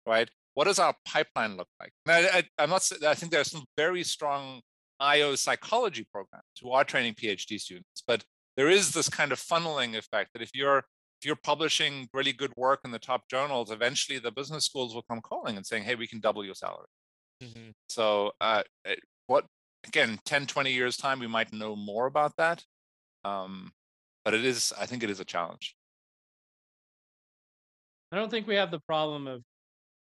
[0.07, 0.29] right?
[0.55, 1.93] What does our pipeline look like?
[2.07, 2.89] I, I'm not.
[3.07, 4.61] I think there are some very strong
[5.01, 8.25] IO psychology programs who are training PhD students, but
[8.57, 10.85] there is this kind of funneling effect that if you're
[11.25, 15.05] if you're publishing really good work in the top journals, eventually the business schools will
[15.09, 16.87] come calling and saying, hey, we can double your salary.
[17.43, 17.73] Mhm.
[17.89, 18.63] So uh,
[19.27, 19.47] what,
[19.87, 22.63] again, 10, 20 years time, we might know more about that.
[23.25, 23.73] Um,
[24.23, 25.75] but it is, I think it is a challenge.
[28.13, 29.41] I don't think we have the problem of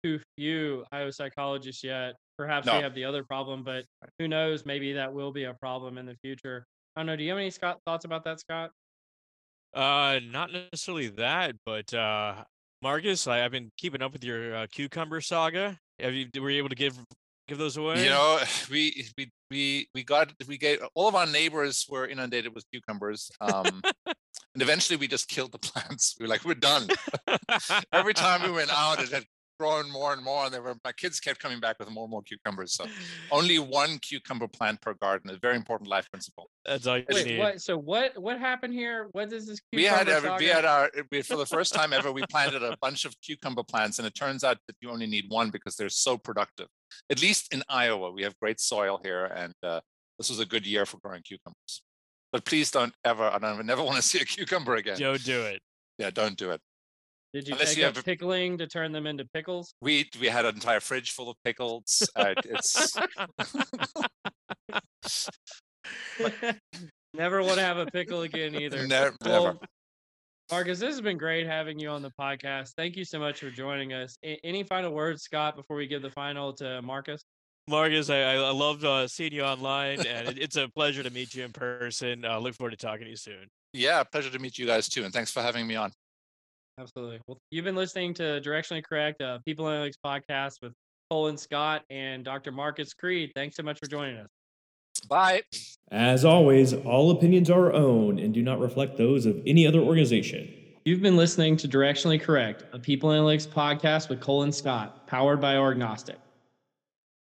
[0.03, 2.15] too few IO psychologists yet.
[2.37, 2.75] Perhaps No.
[2.75, 3.85] we have the other problem, but
[4.19, 4.65] who knows?
[4.65, 6.65] Maybe that will be a problem in the future.
[6.97, 7.15] I don't know.
[7.15, 8.71] Do you have any Scott thoughts about that, Scott?
[9.75, 12.35] Uh, not necessarily that, but uh,
[12.81, 15.77] Marcus, I, I've been keeping up with your uh, cucumber saga.
[15.99, 16.97] Have you were you able to give
[17.47, 18.03] give those away?
[18.03, 18.39] You know,
[18.71, 23.29] we, we, we, we got, we gave, all of our neighbors were inundated with cucumbers.
[23.41, 26.15] Um, and eventually we just killed the plants.
[26.19, 26.87] We were like, we're done.
[27.93, 29.25] Every time we went out, it had
[29.59, 30.45] grown more and more.
[30.45, 32.73] And there were, my kids kept coming back with more and more cucumbers.
[32.73, 32.85] So
[33.31, 36.49] only one cucumber plant per garden is a very important life principle.
[36.65, 37.39] That's all you Wait, need.
[37.39, 37.61] what?
[37.61, 38.17] So what?
[38.17, 39.09] What happened here?
[39.11, 39.59] What is this?
[39.73, 42.63] we had cucumber every, we had our we, for the first time ever we planted
[42.63, 45.75] a bunch of cucumber plants and it turns out that you only need one because
[45.75, 46.67] they're so productive
[47.11, 49.79] at least in iowa we have great soil here and uh,
[50.17, 51.83] this was a good year for growing cucumbers
[52.31, 55.41] but please don't ever i don't never want to see a cucumber again Joe, do
[55.41, 55.61] it.
[55.97, 56.61] yeah don't do it
[57.35, 59.73] Did you unless take you have pickling to turn them into pickles?
[59.81, 62.95] we we had an entire fridge full of pickles uh, it's
[67.13, 68.87] Never want to have a pickle again either.
[68.87, 69.57] Never, Well, never.
[70.49, 72.71] Marcus, this has been great having you on the podcast.
[72.77, 74.15] Thank you so much for joining us.
[74.23, 77.21] A- any final words, Scott, before we give the final to Marcus?
[77.67, 81.09] Marcus, I, I I loved uh, seeing you online, and it, it's a pleasure to
[81.09, 82.23] meet you in person.
[82.23, 83.49] Uh, look forward to talking to you soon.
[83.73, 85.91] Yeah, pleasure to meet you guys too, and thanks for having me on.
[86.77, 87.19] Absolutely.
[87.27, 90.73] Well, you've been listening to Directionally Correct, uh, People Analytics podcast with
[91.09, 92.51] Colin Scott and Dr.
[92.51, 93.31] Marcus Crede.
[93.33, 94.27] Thanks so much for joining us.
[95.07, 95.43] Bye.
[95.91, 99.79] As always, all opinions are our own and do not reflect those of any other
[99.79, 100.51] organization.
[100.83, 105.55] You've been listening to Directionally Correct, a People Analytics podcast with Colin Scott, powered by
[105.55, 106.17] Orgnostic.